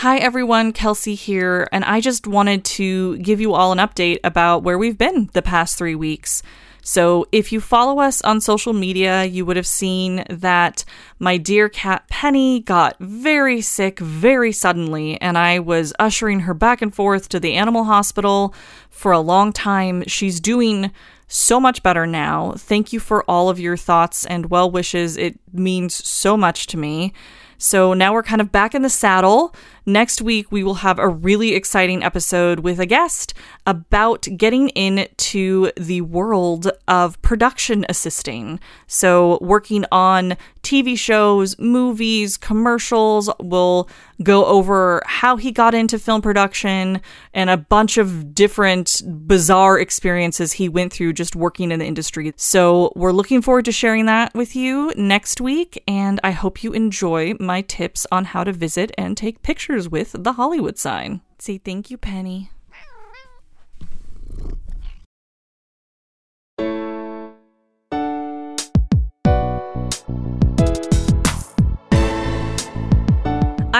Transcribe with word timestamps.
Hi, 0.00 0.18
everyone. 0.18 0.74
Kelsey 0.74 1.14
here, 1.14 1.68
and 1.72 1.82
I 1.82 2.02
just 2.02 2.26
wanted 2.26 2.66
to 2.66 3.16
give 3.16 3.40
you 3.40 3.54
all 3.54 3.72
an 3.72 3.78
update 3.78 4.18
about 4.22 4.62
where 4.62 4.76
we've 4.76 4.98
been 4.98 5.30
the 5.32 5.40
past 5.40 5.78
three 5.78 5.94
weeks. 5.94 6.42
So, 6.82 7.24
if 7.32 7.50
you 7.50 7.62
follow 7.62 7.98
us 8.00 8.20
on 8.20 8.42
social 8.42 8.74
media, 8.74 9.24
you 9.24 9.46
would 9.46 9.56
have 9.56 9.66
seen 9.66 10.22
that 10.28 10.84
my 11.18 11.38
dear 11.38 11.70
cat 11.70 12.06
Penny 12.08 12.60
got 12.60 12.98
very 13.00 13.62
sick 13.62 13.98
very 13.98 14.52
suddenly, 14.52 15.18
and 15.22 15.38
I 15.38 15.60
was 15.60 15.94
ushering 15.98 16.40
her 16.40 16.52
back 16.52 16.82
and 16.82 16.94
forth 16.94 17.30
to 17.30 17.40
the 17.40 17.54
animal 17.54 17.84
hospital 17.84 18.54
for 18.90 19.12
a 19.12 19.18
long 19.18 19.50
time. 19.50 20.04
She's 20.06 20.40
doing 20.40 20.90
so 21.26 21.58
much 21.58 21.82
better 21.82 22.06
now. 22.06 22.52
Thank 22.58 22.92
you 22.92 23.00
for 23.00 23.24
all 23.24 23.48
of 23.48 23.58
your 23.58 23.78
thoughts 23.78 24.26
and 24.26 24.50
well 24.50 24.70
wishes. 24.70 25.16
It 25.16 25.40
means 25.54 25.94
so 25.94 26.36
much 26.36 26.66
to 26.66 26.76
me. 26.76 27.14
So 27.58 27.94
now 27.94 28.12
we're 28.12 28.22
kind 28.22 28.40
of 28.40 28.52
back 28.52 28.74
in 28.74 28.82
the 28.82 28.90
saddle. 28.90 29.54
Next 29.88 30.20
week, 30.20 30.50
we 30.50 30.64
will 30.64 30.74
have 30.74 30.98
a 30.98 31.08
really 31.08 31.54
exciting 31.54 32.02
episode 32.02 32.58
with 32.58 32.80
a 32.80 32.86
guest 32.86 33.34
about 33.68 34.26
getting 34.36 34.70
into 34.70 35.70
the 35.76 36.00
world 36.00 36.72
of 36.88 37.22
production 37.22 37.86
assisting. 37.88 38.58
So, 38.88 39.38
working 39.40 39.84
on 39.92 40.36
TV 40.64 40.98
shows, 40.98 41.56
movies, 41.60 42.36
commercials. 42.36 43.30
We'll 43.38 43.88
go 44.24 44.44
over 44.46 45.02
how 45.06 45.36
he 45.36 45.52
got 45.52 45.72
into 45.72 46.00
film 46.00 46.20
production 46.20 47.00
and 47.32 47.48
a 47.48 47.56
bunch 47.56 47.96
of 47.96 48.34
different 48.34 49.02
bizarre 49.28 49.78
experiences 49.78 50.54
he 50.54 50.68
went 50.68 50.92
through 50.92 51.12
just 51.12 51.36
working 51.36 51.70
in 51.70 51.78
the 51.78 51.86
industry. 51.86 52.32
So, 52.34 52.92
we're 52.96 53.12
looking 53.12 53.40
forward 53.40 53.66
to 53.66 53.72
sharing 53.72 54.06
that 54.06 54.34
with 54.34 54.56
you 54.56 54.92
next 54.96 55.40
week. 55.40 55.80
And 55.86 56.18
I 56.24 56.32
hope 56.32 56.64
you 56.64 56.72
enjoy 56.72 57.34
my 57.38 57.60
tips 57.60 58.04
on 58.10 58.24
how 58.24 58.42
to 58.42 58.52
visit 58.52 58.90
and 58.98 59.16
take 59.16 59.42
pictures 59.42 59.75
with 59.84 60.14
the 60.18 60.32
Hollywood 60.32 60.78
sign. 60.78 61.20
Say 61.38 61.58
thank 61.58 61.90
you, 61.90 61.98
Penny. 61.98 62.50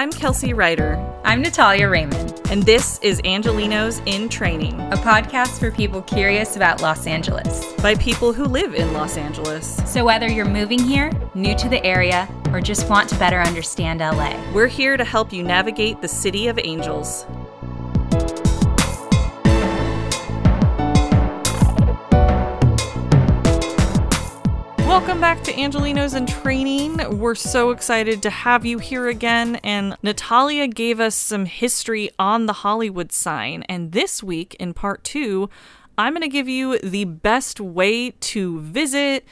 I'm 0.06 0.12
Kelsey 0.12 0.54
Ryder. 0.54 1.04
I'm 1.24 1.42
Natalya 1.42 1.88
Raymond. 1.88 2.40
And 2.48 2.62
this 2.62 3.00
is 3.02 3.20
Angelenos 3.22 4.00
in 4.06 4.28
Training, 4.28 4.80
a 4.92 4.96
podcast 4.98 5.58
for 5.58 5.72
people 5.72 6.00
curious 6.00 6.54
about 6.54 6.80
Los 6.80 7.08
Angeles 7.08 7.72
by 7.82 7.96
people 7.96 8.32
who 8.32 8.44
live 8.44 8.72
in 8.72 8.92
Los 8.92 9.16
Angeles. 9.16 9.82
So, 9.84 10.04
whether 10.04 10.30
you're 10.30 10.44
moving 10.44 10.78
here, 10.78 11.10
new 11.34 11.56
to 11.56 11.68
the 11.68 11.84
area, 11.84 12.28
or 12.52 12.60
just 12.60 12.88
want 12.88 13.08
to 13.08 13.18
better 13.18 13.40
understand 13.40 13.98
LA, 13.98 14.40
we're 14.52 14.68
here 14.68 14.96
to 14.96 15.04
help 15.04 15.32
you 15.32 15.42
navigate 15.42 16.00
the 16.00 16.06
city 16.06 16.46
of 16.46 16.56
angels. 16.62 17.26
Welcome 24.96 25.20
back 25.20 25.44
to 25.44 25.52
Angelenos 25.52 26.16
in 26.16 26.24
Training. 26.24 27.18
We're 27.18 27.34
so 27.34 27.68
excited 27.68 28.22
to 28.22 28.30
have 28.30 28.64
you 28.64 28.78
here 28.78 29.08
again. 29.08 29.56
And 29.56 29.94
Natalya 30.02 30.68
gave 30.68 31.00
us 31.00 31.14
some 31.14 31.44
history 31.44 32.08
on 32.18 32.46
the 32.46 32.54
Hollywood 32.54 33.12
sign. 33.12 33.62
And 33.64 33.92
this 33.92 34.22
week, 34.22 34.54
in 34.58 34.72
part 34.72 35.04
two, 35.04 35.50
I'm 35.98 36.14
going 36.14 36.22
to 36.22 36.28
give 36.28 36.48
you 36.48 36.78
the 36.78 37.04
best 37.04 37.60
way 37.60 38.12
to 38.12 38.58
visit, 38.60 39.26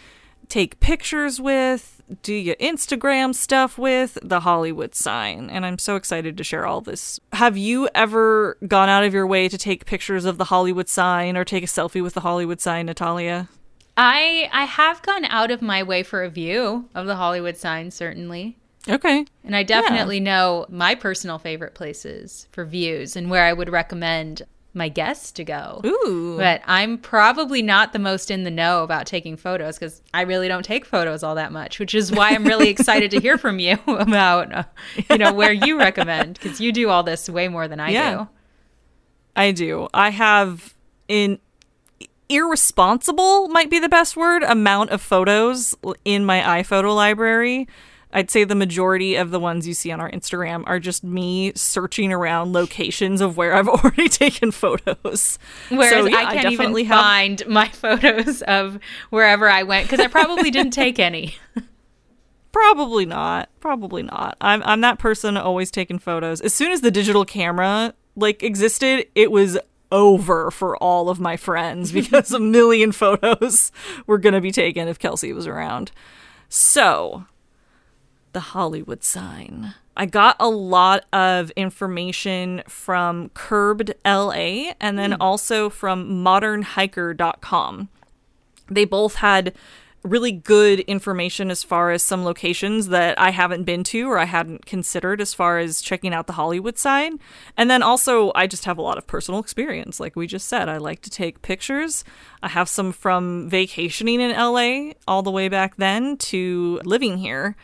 take 0.48 0.80
pictures 0.80 1.40
with, 1.40 2.02
do 2.22 2.34
your 2.34 2.56
Instagram 2.56 3.34
stuff 3.34 3.78
with 3.78 4.18
the 4.22 4.40
Hollywood 4.40 4.94
sign. 4.94 5.48
And 5.48 5.64
I'm 5.64 5.78
so 5.78 5.96
excited 5.96 6.36
to 6.36 6.44
share 6.44 6.66
all 6.66 6.82
this. 6.82 7.18
Have 7.32 7.56
you 7.56 7.88
ever 7.94 8.58
gone 8.68 8.90
out 8.90 9.04
of 9.04 9.14
your 9.14 9.26
way 9.26 9.48
to 9.48 9.56
take 9.56 9.86
pictures 9.86 10.26
of 10.26 10.36
the 10.36 10.44
Hollywood 10.44 10.90
sign 10.90 11.38
or 11.38 11.44
take 11.44 11.64
a 11.64 11.68
selfie 11.68 12.02
with 12.02 12.12
the 12.12 12.20
Hollywood 12.20 12.60
sign, 12.60 12.84
Natalya? 12.84 13.48
I 13.96 14.48
I 14.52 14.64
have 14.64 15.02
gone 15.02 15.24
out 15.26 15.50
of 15.50 15.62
my 15.62 15.82
way 15.82 16.02
for 16.02 16.22
a 16.22 16.30
view 16.30 16.88
of 16.94 17.06
the 17.06 17.16
Hollywood 17.16 17.56
sign, 17.56 17.90
certainly. 17.90 18.56
Okay. 18.88 19.24
And 19.42 19.56
I 19.56 19.62
definitely 19.62 20.18
yeah. 20.18 20.24
know 20.24 20.66
my 20.68 20.94
personal 20.94 21.38
favorite 21.38 21.74
places 21.74 22.48
for 22.52 22.64
views 22.64 23.16
and 23.16 23.30
where 23.30 23.44
I 23.44 23.52
would 23.52 23.70
recommend 23.70 24.42
my 24.74 24.88
guests 24.88 25.30
to 25.32 25.44
go. 25.44 25.80
Ooh. 25.86 26.36
But 26.36 26.60
I'm 26.66 26.98
probably 26.98 27.62
not 27.62 27.92
the 27.92 27.98
most 27.98 28.30
in 28.30 28.42
the 28.42 28.50
know 28.50 28.82
about 28.82 29.06
taking 29.06 29.36
photos 29.36 29.78
because 29.78 30.02
I 30.12 30.22
really 30.22 30.48
don't 30.48 30.64
take 30.64 30.84
photos 30.84 31.22
all 31.22 31.36
that 31.36 31.52
much, 31.52 31.78
which 31.78 31.94
is 31.94 32.10
why 32.12 32.30
I'm 32.30 32.44
really 32.44 32.68
excited 32.68 33.10
to 33.12 33.20
hear 33.20 33.38
from 33.38 33.58
you 33.58 33.78
about, 33.86 34.52
uh, 34.52 34.64
you 35.08 35.18
know, 35.18 35.32
where 35.32 35.52
you 35.52 35.78
recommend 35.78 36.34
because 36.34 36.60
you 36.60 36.72
do 36.72 36.90
all 36.90 37.04
this 37.04 37.28
way 37.28 37.48
more 37.48 37.68
than 37.68 37.80
I 37.80 37.90
yeah. 37.90 38.14
do. 38.16 38.28
I 39.36 39.52
do. 39.52 39.88
I 39.94 40.10
have 40.10 40.74
in 41.08 41.38
irresponsible 42.28 43.48
might 43.48 43.70
be 43.70 43.78
the 43.78 43.88
best 43.88 44.16
word 44.16 44.42
amount 44.42 44.90
of 44.90 45.00
photos 45.00 45.74
in 46.04 46.24
my 46.24 46.40
iPhoto 46.40 46.94
library. 46.94 47.68
I'd 48.14 48.30
say 48.30 48.44
the 48.44 48.54
majority 48.54 49.16
of 49.16 49.32
the 49.32 49.40
ones 49.40 49.66
you 49.66 49.74
see 49.74 49.90
on 49.90 50.00
our 50.00 50.10
Instagram 50.10 50.62
are 50.66 50.78
just 50.78 51.02
me 51.02 51.52
searching 51.56 52.12
around 52.12 52.52
locations 52.52 53.20
of 53.20 53.36
where 53.36 53.54
I've 53.54 53.68
already 53.68 54.08
taken 54.08 54.52
photos. 54.52 55.38
Whereas 55.68 55.90
so, 55.90 56.06
yeah, 56.06 56.18
I 56.18 56.34
can't 56.34 56.46
I 56.46 56.50
even 56.50 56.86
have... 56.86 57.00
find 57.00 57.46
my 57.48 57.68
photos 57.72 58.42
of 58.42 58.78
wherever 59.10 59.50
I 59.50 59.64
went 59.64 59.86
because 59.86 60.00
I 60.00 60.06
probably 60.06 60.50
didn't 60.50 60.72
take 60.72 60.98
any. 60.98 61.34
Probably 62.52 63.04
not. 63.04 63.48
Probably 63.58 64.04
not. 64.04 64.36
I'm 64.40 64.62
I'm 64.62 64.80
that 64.82 65.00
person 65.00 65.36
always 65.36 65.72
taking 65.72 65.98
photos. 65.98 66.40
As 66.40 66.54
soon 66.54 66.70
as 66.70 66.82
the 66.82 66.90
digital 66.92 67.24
camera 67.24 67.94
like 68.14 68.44
existed, 68.44 69.08
it 69.16 69.32
was 69.32 69.58
over 69.92 70.50
for 70.50 70.76
all 70.78 71.08
of 71.08 71.20
my 71.20 71.36
friends 71.36 71.92
because 71.92 72.32
a 72.32 72.40
million 72.40 72.92
photos 72.92 73.72
were 74.06 74.18
going 74.18 74.34
to 74.34 74.40
be 74.40 74.52
taken 74.52 74.88
if 74.88 74.98
Kelsey 74.98 75.32
was 75.32 75.46
around. 75.46 75.92
So, 76.48 77.26
the 78.32 78.40
Hollywood 78.40 79.02
sign. 79.02 79.74
I 79.96 80.06
got 80.06 80.36
a 80.40 80.48
lot 80.48 81.04
of 81.12 81.50
information 81.52 82.62
from 82.68 83.28
Curbed 83.30 83.94
LA 84.04 84.72
and 84.80 84.98
then 84.98 85.12
mm. 85.12 85.16
also 85.20 85.70
from 85.70 86.24
modernhiker.com. 86.24 87.88
They 88.68 88.84
both 88.84 89.16
had 89.16 89.54
really 90.04 90.32
good 90.32 90.80
information 90.80 91.50
as 91.50 91.62
far 91.62 91.90
as 91.90 92.02
some 92.02 92.24
locations 92.24 92.88
that 92.88 93.18
I 93.18 93.30
haven't 93.30 93.64
been 93.64 93.82
to 93.84 94.02
or 94.08 94.18
I 94.18 94.26
hadn't 94.26 94.66
considered 94.66 95.20
as 95.20 95.32
far 95.32 95.58
as 95.58 95.80
checking 95.80 96.12
out 96.12 96.26
the 96.26 96.34
Hollywood 96.34 96.78
side. 96.78 97.14
And 97.56 97.70
then 97.70 97.82
also, 97.82 98.30
I 98.34 98.46
just 98.46 98.66
have 98.66 98.76
a 98.76 98.82
lot 98.82 98.98
of 98.98 99.06
personal 99.06 99.40
experience. 99.40 99.98
Like 99.98 100.14
we 100.14 100.26
just 100.26 100.46
said, 100.46 100.68
I 100.68 100.76
like 100.76 101.00
to 101.02 101.10
take 101.10 101.42
pictures. 101.42 102.04
I 102.42 102.48
have 102.48 102.68
some 102.68 102.92
from 102.92 103.48
vacationing 103.48 104.20
in 104.20 104.32
LA 104.32 104.92
all 105.08 105.22
the 105.22 105.30
way 105.30 105.48
back 105.48 105.76
then 105.76 106.18
to 106.18 106.80
living 106.84 107.18
here 107.18 107.56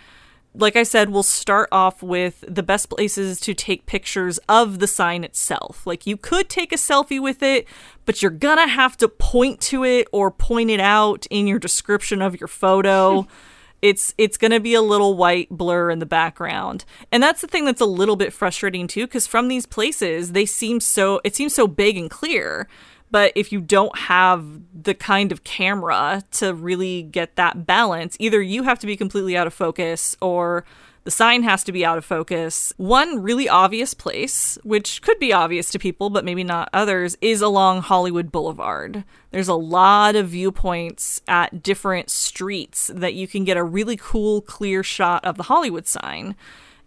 like 0.55 0.75
I 0.77 0.83
said, 0.83 1.11
we'll 1.11 1.22
start 1.22 1.69
off 1.71 2.03
with 2.03 2.44
the 2.47 2.62
best 2.62 2.91
places 2.91 3.38
to 3.41 3.55
take 3.55 3.87
pictures 3.87 4.38
of 4.49 4.81
the 4.81 4.87
sign 4.87 5.22
itself. 5.22 5.87
Like 5.87 6.06
you 6.06 6.16
could 6.16 6.49
take 6.49 6.72
a 6.72 6.77
selfie 6.77 7.21
with 7.21 7.43
it, 7.43 7.66
but 8.05 8.21
you're 8.21 8.31
gonna 8.31 8.66
have 8.66 8.97
to 8.99 9.09
point 9.09 9.60
to 9.62 9.84
it 9.84 10.09
or 10.12 10.31
point 10.31 10.71
it 10.71 10.81
out 10.81 11.27
in 11.31 11.47
your 11.47 11.59
description 11.59 12.21
of 12.21 12.41
your 12.41 12.49
photo. 12.49 13.27
it's 13.83 14.15
it's 14.19 14.37
going 14.37 14.50
to 14.50 14.60
be 14.60 14.75
a 14.75 14.83
little 14.83 15.16
white 15.16 15.49
blur 15.50 15.91
in 15.91 15.99
the 15.99 16.06
background. 16.06 16.84
And 17.10 17.22
that's 17.22 17.41
the 17.41 17.47
thing 17.47 17.65
that's 17.65 17.81
a 17.81 17.87
little 17.87 18.16
bit 18.16 18.33
frustrating 18.33 18.87
too 18.87 19.06
cuz 19.06 19.27
from 19.27 19.49
these 19.49 19.66
places 19.66 20.33
they 20.33 20.47
seem 20.47 20.81
so 20.81 21.21
it 21.25 21.34
seems 21.34 21.55
so 21.55 21.66
big 21.66 21.97
and 21.97 22.10
clear 22.10 22.69
but 23.10 23.32
if 23.34 23.53
you 23.53 23.60
don't 23.60 23.97
have 23.98 24.44
the 24.75 24.94
kind 24.94 25.32
of 25.32 25.44
camera 25.44 26.22
to 26.32 26.54
really 26.54 27.03
get 27.03 27.37
that 27.37 27.66
balance, 27.66 28.16
either 28.19 28.41
you 28.41 28.62
have 28.62 28.78
to 28.81 28.87
be 28.87 28.97
completely 28.97 29.37
out 29.37 29.47
of 29.47 29.54
focus 29.54 30.16
or 30.21 30.65
the 31.04 31.10
sign 31.10 31.43
has 31.44 31.65
to 31.65 31.72
be 31.72 31.84
out 31.84 31.97
of 31.97 32.04
focus. 32.04 32.75
One 32.76 33.22
really 33.22 33.48
obvious 33.48 33.94
place, 33.94 34.59
which 34.62 35.01
could 35.01 35.18
be 35.18 35.33
obvious 35.33 35.71
to 35.71 35.78
people, 35.78 36.10
but 36.10 36.24
maybe 36.24 36.45
not 36.45 36.68
others, 36.72 37.16
is 37.22 37.41
along 37.41 37.83
Hollywood 37.83 38.30
Boulevard. 38.30 39.04
There's 39.30 39.48
a 39.48 39.54
lot 39.54 40.15
of 40.15 40.28
viewpoints 40.28 41.22
at 41.27 41.63
different 41.63 42.10
streets 42.10 42.91
that 42.95 43.15
you 43.15 43.27
can 43.27 43.45
get 43.45 43.56
a 43.56 43.65
really 43.65 43.97
cool, 43.97 44.42
clear 44.42 44.83
shot 44.83 45.24
of 45.24 45.36
the 45.36 45.45
Hollywood 45.45 45.86
sign. 45.86 46.36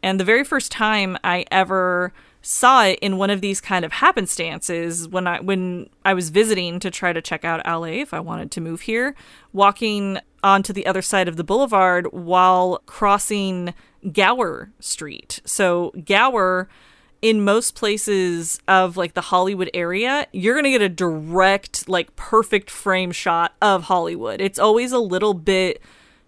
And 0.04 0.20
the 0.20 0.26
very 0.26 0.44
first 0.44 0.72
time 0.72 1.18
I 1.24 1.46
ever 1.50 2.14
saw 2.44 2.84
it 2.84 3.00
in 3.00 3.18
one 3.18 3.30
of 3.30 3.42
these 3.42 3.62
kind 3.62 3.84
of 3.86 3.94
happenstances 3.94 5.08
when 5.08 5.26
I 5.26 5.40
when 5.40 5.90
I 6.06 6.14
was 6.14 6.30
visiting 6.30 6.80
to 6.82 6.92
try 6.92 7.14
to 7.14 7.22
check 7.22 7.44
out 7.44 7.66
LA 7.66 8.02
if 8.02 8.14
I 8.14 8.20
wanted 8.20 8.52
to 8.52 8.62
move 8.62 8.82
here, 8.82 9.16
walking 9.54 10.20
onto 10.44 10.74
the 10.74 10.86
other 10.86 11.02
side 11.02 11.28
of 11.30 11.38
the 11.38 11.44
boulevard 11.44 12.12
while 12.12 12.82
crossing 12.86 13.74
Gower 14.12 14.72
Street. 14.80 15.40
So 15.46 15.94
Gower 16.06 16.68
in 17.22 17.42
most 17.42 17.76
places 17.76 18.60
of 18.68 18.98
like 18.98 19.14
the 19.14 19.22
Hollywood 19.22 19.70
area, 19.74 20.28
you're 20.34 20.54
going 20.54 20.66
to 20.66 20.72
get 20.72 20.82
a 20.82 20.90
direct 20.90 21.88
like 21.88 22.14
perfect 22.18 22.70
frame 22.70 23.14
shot 23.14 23.54
of 23.62 23.84
Hollywood. 23.84 24.42
It's 24.42 24.60
always 24.60 24.92
a 24.92 25.00
little 25.00 25.34
bit 25.34 25.82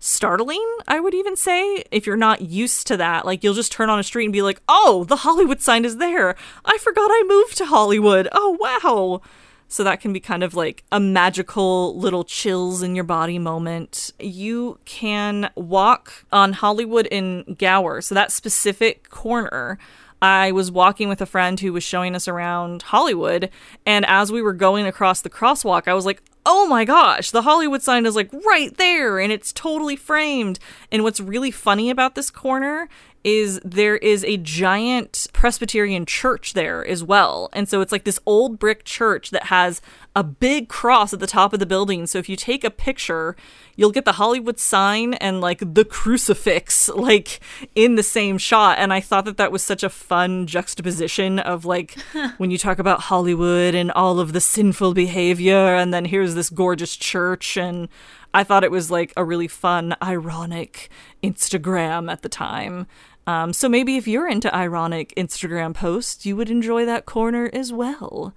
startling, 0.05 0.63
I 0.87 0.99
would 0.99 1.13
even 1.13 1.35
say, 1.35 1.83
if 1.91 2.05
you're 2.05 2.15
not 2.15 2.41
used 2.41 2.85
to 2.87 2.97
that. 2.97 3.25
Like, 3.25 3.43
you'll 3.43 3.53
just 3.53 3.71
turn 3.71 3.89
on 3.89 3.99
a 3.99 4.03
street 4.03 4.25
and 4.25 4.33
be 4.33 4.41
like, 4.41 4.61
oh, 4.69 5.03
the 5.03 5.17
Hollywood 5.17 5.61
sign 5.61 5.83
is 5.83 5.97
there. 5.97 6.35
I 6.63 6.77
forgot 6.77 7.09
I 7.11 7.23
moved 7.27 7.57
to 7.57 7.65
Hollywood. 7.65 8.27
Oh, 8.31 8.57
wow. 8.59 9.21
So 9.67 9.83
that 9.83 9.99
can 9.99 10.13
be 10.13 10.19
kind 10.19 10.43
of 10.43 10.53
like 10.53 10.83
a 10.91 10.99
magical 10.99 11.97
little 11.97 12.23
chills 12.23 12.83
in 12.83 12.93
your 12.93 13.03
body 13.03 13.39
moment. 13.39 14.11
You 14.19 14.79
can 14.85 15.49
walk 15.55 16.25
on 16.31 16.53
Hollywood 16.53 17.07
in 17.07 17.55
Gower. 17.57 18.01
So 18.01 18.13
that 18.15 18.31
specific 18.31 19.09
corner. 19.09 19.79
I 20.21 20.51
was 20.53 20.71
walking 20.71 21.09
with 21.09 21.21
a 21.21 21.25
friend 21.25 21.59
who 21.59 21.73
was 21.73 21.83
showing 21.83 22.15
us 22.15 22.27
around 22.27 22.83
Hollywood. 22.83 23.49
And 23.85 24.05
as 24.05 24.31
we 24.31 24.41
were 24.41 24.53
going 24.53 24.87
across 24.87 25.21
the 25.21 25.29
crosswalk, 25.29 25.87
I 25.87 25.93
was 25.93 26.05
like, 26.05 26.21
oh 26.45 26.67
my 26.67 26.85
gosh, 26.85 27.31
the 27.31 27.41
Hollywood 27.41 27.81
sign 27.81 28.05
is 28.05 28.15
like 28.15 28.31
right 28.45 28.75
there 28.77 29.19
and 29.19 29.31
it's 29.31 29.51
totally 29.51 29.95
framed. 29.95 30.59
And 30.91 31.03
what's 31.03 31.19
really 31.19 31.51
funny 31.51 31.89
about 31.89 32.15
this 32.15 32.29
corner 32.29 32.87
is 33.23 33.59
there 33.65 33.97
is 33.97 34.23
a 34.23 34.37
giant 34.37 35.27
Presbyterian 35.33 36.05
church 36.05 36.53
there 36.53 36.85
as 36.85 37.03
well. 37.03 37.49
And 37.53 37.67
so 37.67 37.81
it's 37.81 37.91
like 37.91 38.03
this 38.03 38.19
old 38.27 38.59
brick 38.59 38.85
church 38.85 39.31
that 39.31 39.45
has 39.45 39.81
a 40.15 40.23
big 40.23 40.69
cross 40.69 41.13
at 41.13 41.19
the 41.19 41.27
top 41.27 41.51
of 41.51 41.59
the 41.59 41.65
building. 41.65 42.07
So 42.07 42.17
if 42.17 42.29
you 42.29 42.37
take 42.37 42.63
a 42.63 42.71
picture, 42.71 43.35
you'll 43.75 43.91
get 43.91 44.05
the 44.05 44.13
Hollywood 44.13 44.59
sign 44.59 45.15
and 45.15 45.41
like 45.41 45.61
the 45.73 45.83
crucifix 45.83 46.87
like 46.95 47.41
in 47.75 47.95
the 47.95 48.03
same 48.03 48.37
shot. 48.37 48.77
And 48.79 48.93
I 48.93 49.01
thought 49.01 49.25
that 49.25 49.37
that 49.37 49.51
was 49.51 49.61
such 49.61 49.83
a 49.83 49.89
fun 49.89 50.47
juxtaposition 50.47 51.39
of 51.39 51.65
like 51.65 51.97
when 52.37 52.49
you 52.49 52.57
talk 52.57 52.79
about 52.79 53.01
Hollywood 53.01 53.75
and 53.75 53.91
all 53.91 54.19
of 54.19 54.31
the 54.31 54.41
sinful 54.41 54.93
behavior, 54.93 55.75
and 55.75 55.93
then 55.93 56.05
here's 56.05 56.33
this 56.33 56.49
gorgeous 56.49 56.95
church. 56.95 57.57
And 57.57 57.89
I 58.33 58.43
thought 58.43 58.63
it 58.63 58.71
was 58.71 58.89
like 58.89 59.11
a 59.17 59.23
really 59.23 59.47
fun, 59.49 59.95
ironic 60.01 60.89
Instagram 61.21 62.09
at 62.11 62.21
the 62.21 62.29
time. 62.29 62.87
Um, 63.27 63.53
so 63.53 63.67
maybe 63.67 63.97
if 63.97 64.07
you're 64.07 64.27
into 64.27 64.53
ironic 64.55 65.13
Instagram 65.17 65.73
posts, 65.73 66.25
you 66.25 66.35
would 66.35 66.49
enjoy 66.49 66.85
that 66.85 67.05
corner 67.05 67.49
as 67.53 67.73
well. 67.73 68.35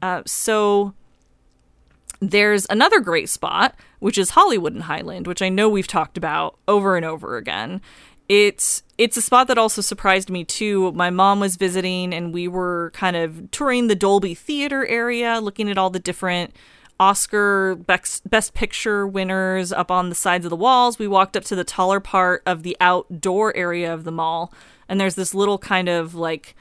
Uh, 0.00 0.22
so 0.24 0.94
there's 2.20 2.66
another 2.70 3.00
great 3.00 3.28
spot, 3.28 3.74
which 3.98 4.18
is 4.18 4.30
Hollywood 4.30 4.74
and 4.74 4.84
Highland, 4.84 5.26
which 5.26 5.42
I 5.42 5.48
know 5.48 5.68
we've 5.68 5.86
talked 5.86 6.16
about 6.16 6.58
over 6.68 6.96
and 6.96 7.04
over 7.04 7.36
again. 7.36 7.80
It's 8.28 8.82
it's 8.96 9.16
a 9.16 9.22
spot 9.22 9.48
that 9.48 9.58
also 9.58 9.80
surprised 9.80 10.30
me 10.30 10.44
too. 10.44 10.92
My 10.92 11.10
mom 11.10 11.40
was 11.40 11.56
visiting, 11.56 12.14
and 12.14 12.32
we 12.32 12.46
were 12.46 12.92
kind 12.94 13.16
of 13.16 13.50
touring 13.50 13.88
the 13.88 13.96
Dolby 13.96 14.34
Theater 14.34 14.86
area, 14.86 15.40
looking 15.40 15.68
at 15.68 15.78
all 15.78 15.90
the 15.90 15.98
different 15.98 16.54
Oscar 17.00 17.74
Best, 17.74 18.28
Best 18.28 18.52
Picture 18.52 19.06
winners 19.06 19.72
up 19.72 19.90
on 19.90 20.10
the 20.10 20.14
sides 20.14 20.44
of 20.44 20.50
the 20.50 20.56
walls. 20.56 20.98
We 20.98 21.08
walked 21.08 21.36
up 21.36 21.44
to 21.44 21.56
the 21.56 21.64
taller 21.64 21.98
part 21.98 22.42
of 22.44 22.62
the 22.62 22.76
outdoor 22.78 23.56
area 23.56 23.92
of 23.92 24.04
the 24.04 24.12
mall, 24.12 24.52
and 24.88 25.00
there's 25.00 25.14
this 25.14 25.34
little 25.34 25.58
kind 25.58 25.88
of 25.88 26.14
like 26.14 26.54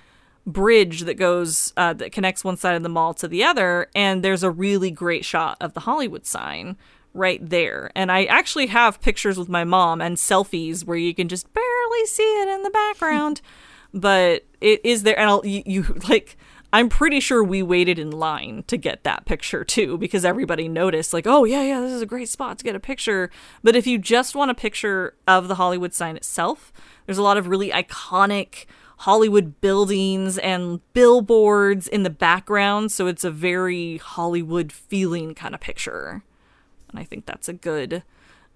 bridge 0.51 1.01
that 1.01 1.15
goes 1.15 1.73
uh, 1.77 1.93
that 1.93 2.11
connects 2.11 2.43
one 2.43 2.57
side 2.57 2.75
of 2.75 2.83
the 2.83 2.89
mall 2.89 3.13
to 3.15 3.27
the 3.27 3.43
other, 3.43 3.87
and 3.95 4.23
there's 4.23 4.43
a 4.43 4.51
really 4.51 4.91
great 4.91 5.25
shot 5.25 5.57
of 5.61 5.73
the 5.73 5.81
Hollywood 5.81 6.25
sign 6.25 6.77
right 7.13 7.47
there. 7.47 7.91
And 7.95 8.11
I 8.11 8.25
actually 8.25 8.67
have 8.67 9.01
pictures 9.01 9.37
with 9.37 9.49
my 9.49 9.63
mom 9.63 10.01
and 10.01 10.17
selfies 10.17 10.85
where 10.85 10.97
you 10.97 11.13
can 11.13 11.27
just 11.27 11.51
barely 11.53 12.05
see 12.05 12.23
it 12.23 12.47
in 12.47 12.63
the 12.63 12.69
background, 12.69 13.41
but 13.93 14.45
it 14.61 14.81
is 14.83 15.03
there. 15.03 15.17
And 15.17 15.29
I'll, 15.29 15.45
you, 15.45 15.63
you 15.65 15.83
like 16.07 16.37
I'm 16.71 16.87
pretty 16.87 17.19
sure 17.19 17.43
we 17.43 17.63
waited 17.63 17.97
in 17.97 18.11
line 18.11 18.63
to 18.67 18.77
get 18.77 19.03
that 19.03 19.25
picture 19.25 19.63
too 19.63 19.97
because 19.97 20.23
everybody 20.23 20.67
noticed, 20.67 21.13
like, 21.13 21.25
oh, 21.25 21.43
yeah, 21.43 21.63
yeah, 21.63 21.81
this 21.81 21.91
is 21.91 22.01
a 22.01 22.05
great 22.05 22.29
spot 22.29 22.59
to 22.59 22.63
get 22.63 22.75
a 22.75 22.79
picture. 22.79 23.31
But 23.63 23.75
if 23.75 23.87
you 23.87 23.97
just 23.97 24.35
want 24.35 24.51
a 24.51 24.55
picture 24.55 25.15
of 25.27 25.47
the 25.47 25.55
Hollywood 25.55 25.93
sign 25.95 26.15
itself, 26.15 26.71
there's 27.05 27.17
a 27.17 27.23
lot 27.23 27.37
of 27.37 27.47
really 27.47 27.71
iconic 27.71 28.65
Hollywood 28.99 29.61
buildings 29.61 30.37
and 30.37 30.81
billboards 30.93 31.87
in 31.87 32.03
the 32.03 32.09
background. 32.09 32.91
So 32.91 33.07
it's 33.07 33.23
a 33.23 33.31
very 33.31 33.97
Hollywood 33.97 34.73
feeling 34.73 35.33
kind 35.33 35.55
of 35.55 35.61
picture. 35.61 36.23
And 36.89 36.99
I 36.99 37.05
think 37.05 37.25
that's 37.25 37.47
a 37.47 37.53
good 37.53 38.03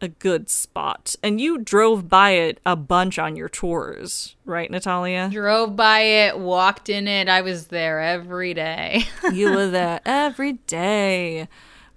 a 0.01 0.09
good 0.09 0.49
spot. 0.49 1.15
And 1.23 1.39
you 1.39 1.59
drove 1.59 2.09
by 2.09 2.31
it 2.31 2.59
a 2.65 2.75
bunch 2.75 3.17
on 3.17 3.37
your 3.37 3.47
tours, 3.47 4.35
right, 4.43 4.69
Natalya? 4.69 5.29
Drove 5.31 5.77
by 5.77 6.01
it, 6.01 6.37
walked 6.37 6.89
in 6.89 7.07
it. 7.07 7.29
I 7.29 7.39
was 7.39 7.67
there 7.67 8.01
every 8.01 8.53
day. 8.53 9.05
you 9.31 9.49
were 9.53 9.69
there 9.69 10.01
every 10.05 10.53
day. 10.53 11.47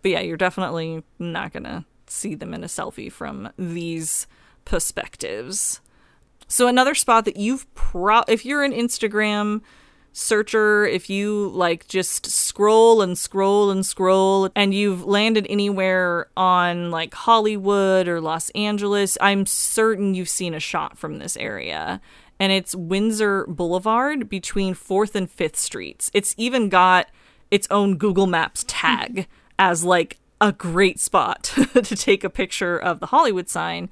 But 0.02 0.12
yeah, 0.12 0.20
you're 0.20 0.36
definitely 0.36 1.02
not 1.18 1.52
going 1.52 1.64
to 1.64 1.84
see 2.06 2.36
them 2.36 2.54
in 2.54 2.62
a 2.62 2.68
selfie 2.68 3.10
from 3.10 3.50
these 3.58 4.28
perspectives. 4.64 5.80
So 6.48 6.68
another 6.68 6.94
spot 6.94 7.24
that 7.24 7.36
you've 7.36 7.72
pro 7.74 8.22
if 8.28 8.44
you're 8.44 8.62
an 8.62 8.72
Instagram 8.72 9.62
searcher, 10.12 10.86
if 10.86 11.10
you 11.10 11.48
like 11.48 11.86
just 11.88 12.26
scroll 12.26 13.02
and 13.02 13.18
scroll 13.18 13.70
and 13.70 13.84
scroll 13.84 14.48
and 14.56 14.72
you've 14.72 15.04
landed 15.04 15.46
anywhere 15.50 16.28
on 16.36 16.90
like 16.90 17.12
Hollywood 17.12 18.08
or 18.08 18.20
Los 18.20 18.48
Angeles, 18.50 19.18
I'm 19.20 19.44
certain 19.44 20.14
you've 20.14 20.28
seen 20.28 20.54
a 20.54 20.60
shot 20.60 20.96
from 20.96 21.18
this 21.18 21.36
area. 21.36 22.00
And 22.38 22.52
it's 22.52 22.74
Windsor 22.74 23.46
Boulevard 23.46 24.28
between 24.28 24.74
4th 24.74 25.14
and 25.14 25.34
5th 25.34 25.56
Streets. 25.56 26.10
It's 26.14 26.34
even 26.38 26.68
got 26.68 27.08
its 27.50 27.66
own 27.70 27.96
Google 27.96 28.26
Maps 28.26 28.64
tag 28.66 29.14
hmm. 29.14 29.30
as 29.58 29.84
like 29.84 30.18
a 30.40 30.52
great 30.52 31.00
spot 31.00 31.42
to 31.74 31.96
take 31.96 32.24
a 32.24 32.30
picture 32.30 32.78
of 32.78 33.00
the 33.00 33.06
Hollywood 33.06 33.48
sign. 33.48 33.90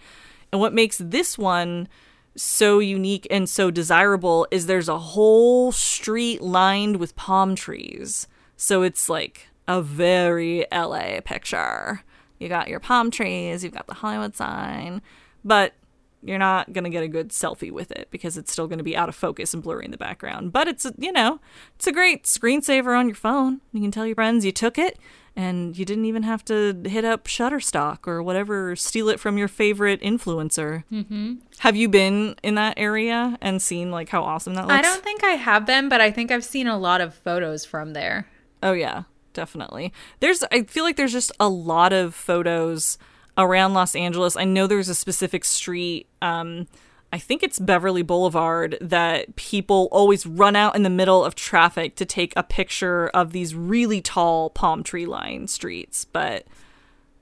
And 0.53 0.61
what 0.61 0.73
makes 0.73 0.99
this 0.99 1.37
one 1.37 1.89
so 2.37 2.79
unique 2.79 3.27
and 3.31 3.49
so 3.49 3.71
desirable 3.71 4.47
is 4.51 4.67
there's 4.67 4.89
a 4.89 4.99
whole 4.99 5.73
street 5.73 6.41
lined 6.43 6.97
with 6.97 7.17
palm 7.17 7.55
trees. 7.55 8.27
So 8.57 8.83
it's 8.83 9.09
like 9.09 9.49
a 9.67 9.81
very 9.81 10.67
LA 10.73 11.21
picture. 11.25 12.03
You 12.39 12.49
got 12.49 12.69
your 12.69 12.81
palm 12.81 13.11
trees, 13.11 13.63
you've 13.63 13.75
got 13.75 13.87
the 13.87 13.95
Hollywood 13.95 14.35
sign, 14.35 15.01
but 15.45 15.75
you're 16.25 16.39
not 16.39 16.73
going 16.73 16.85
to 16.85 16.91
get 16.91 17.03
a 17.03 17.09
good 17.09 17.29
selfie 17.29 17.71
with 17.71 17.91
it 17.91 18.09
because 18.11 18.37
it's 18.39 18.51
still 18.51 18.67
going 18.67 18.79
to 18.79 18.85
be 18.85 18.97
out 18.97 19.09
of 19.09 19.15
focus 19.15 19.53
and 19.53 19.63
blurry 19.63 19.85
in 19.85 19.91
the 19.91 19.99
background. 19.99 20.53
But 20.53 20.69
it's, 20.69 20.85
a, 20.85 20.95
you 20.97 21.13
know, 21.13 21.41
it's 21.77 21.87
a 21.87 21.93
great 21.93 22.25
screensaver 22.25 22.99
on 22.99 23.09
your 23.09 23.15
phone. 23.15 23.61
You 23.73 23.83
can 23.83 23.91
tell 23.91 24.07
your 24.07 24.15
friends 24.15 24.45
you 24.45 24.53
took 24.53 24.79
it 24.79 24.99
and 25.37 25.77
you 25.77 25.85
didn't 25.85 26.07
even 26.07 26.23
have 26.23 26.45
to 26.47 26.81
hit 26.87 27.05
up 27.05 27.25
Shutterstock 27.25 28.07
or 28.07 28.23
whatever, 28.23 28.75
steal 28.77 29.09
it 29.09 29.21
from 29.21 29.37
your 29.37 29.49
favorite 29.49 30.01
influencer. 30.01 30.85
Mm-hmm. 30.91 31.35
Have 31.59 31.77
you 31.77 31.89
been 31.89 32.37
in 32.43 32.55
that 32.55 32.75
area 32.77 33.37
and 33.41 33.61
seen 33.61 33.91
like 33.91 34.09
how 34.09 34.23
awesome 34.23 34.55
that 34.55 34.67
looks? 34.67 34.79
I 34.79 34.83
don't 34.83 35.03
think 35.03 35.25
I 35.25 35.33
have 35.33 35.67
been, 35.67 35.89
but 35.89 36.01
I 36.01 36.11
think 36.11 36.31
I've 36.31 36.45
seen 36.45 36.67
a 36.67 36.79
lot 36.79 37.01
of 37.01 37.15
photos 37.15 37.65
from 37.65 37.93
there. 37.93 38.29
Oh 38.63 38.73
yeah, 38.73 39.03
definitely. 39.33 39.93
There's, 40.21 40.43
I 40.51 40.63
feel 40.63 40.85
like 40.85 40.97
there's 40.97 41.13
just 41.13 41.33
a 41.39 41.49
lot 41.49 41.93
of 41.93 42.15
photos 42.15 42.97
around 43.37 43.75
Los 43.75 43.95
Angeles. 43.95 44.37
I 44.37 44.45
know 44.45 44.67
there's 44.67 44.89
a 44.89 44.95
specific 44.95 45.45
street. 45.45 46.09
Um, 46.23 46.67
I 47.13 47.19
think 47.19 47.43
it's 47.43 47.59
Beverly 47.59 48.03
Boulevard 48.03 48.77
that 48.81 49.37
people 49.37 49.89
always 49.93 50.27
run 50.27 50.57
out 50.57 50.75
in 50.75 50.83
the 50.83 50.91
middle 50.91 51.25
of 51.25 51.35
traffic 51.35 51.95
to 51.97 52.05
take 52.05 52.33
a 52.37 52.43
picture 52.43 53.09
of 53.09 53.33
these 53.33 53.55
really 53.55 54.01
tall 54.01 54.51
palm 54.51 54.83
tree 54.83 55.07
lined 55.07 55.49
streets. 55.51 56.05
But 56.05 56.47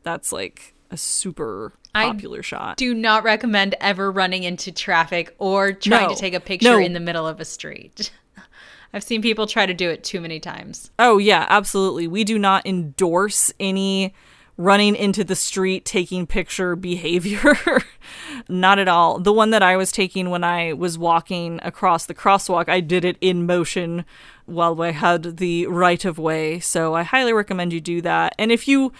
that's 0.02 0.32
like 0.32 0.74
a 0.90 0.96
super 0.96 1.74
popular 1.92 2.38
I 2.38 2.42
shot. 2.42 2.76
Do 2.76 2.94
not 2.94 3.24
recommend 3.24 3.74
ever 3.80 4.10
running 4.10 4.44
into 4.44 4.72
traffic 4.72 5.34
or 5.38 5.72
trying 5.72 6.08
no, 6.08 6.14
to 6.14 6.20
take 6.20 6.34
a 6.34 6.40
picture 6.40 6.70
no. 6.70 6.78
in 6.78 6.92
the 6.92 7.00
middle 7.00 7.26
of 7.26 7.40
a 7.40 7.44
street. 7.44 8.12
I've 8.94 9.04
seen 9.04 9.22
people 9.22 9.46
try 9.46 9.66
to 9.66 9.74
do 9.74 9.88
it 9.90 10.04
too 10.04 10.20
many 10.20 10.38
times. 10.38 10.90
Oh, 10.98 11.18
yeah, 11.18 11.46
absolutely. 11.48 12.06
We 12.06 12.24
do 12.24 12.38
not 12.38 12.66
endorse 12.66 13.52
any 13.58 14.14
running 14.62 14.94
into 14.94 15.24
the 15.24 15.34
street 15.34 15.84
taking 15.84 16.26
picture 16.26 16.76
behavior. 16.76 17.56
Not 18.48 18.78
at 18.78 18.88
all. 18.88 19.18
The 19.18 19.32
one 19.32 19.50
that 19.50 19.62
I 19.62 19.76
was 19.76 19.90
taking 19.90 20.30
when 20.30 20.44
I 20.44 20.72
was 20.72 20.96
walking 20.96 21.58
across 21.62 22.06
the 22.06 22.14
crosswalk, 22.14 22.68
I 22.68 22.80
did 22.80 23.04
it 23.04 23.16
in 23.20 23.46
motion 23.46 24.04
while 24.46 24.80
I 24.80 24.92
had 24.92 25.38
the 25.38 25.66
right 25.66 26.04
of 26.04 26.18
way. 26.18 26.60
So 26.60 26.94
I 26.94 27.02
highly 27.02 27.32
recommend 27.32 27.72
you 27.72 27.80
do 27.80 28.00
that. 28.02 28.34
And 28.38 28.52
if 28.52 28.68
you 28.68 28.92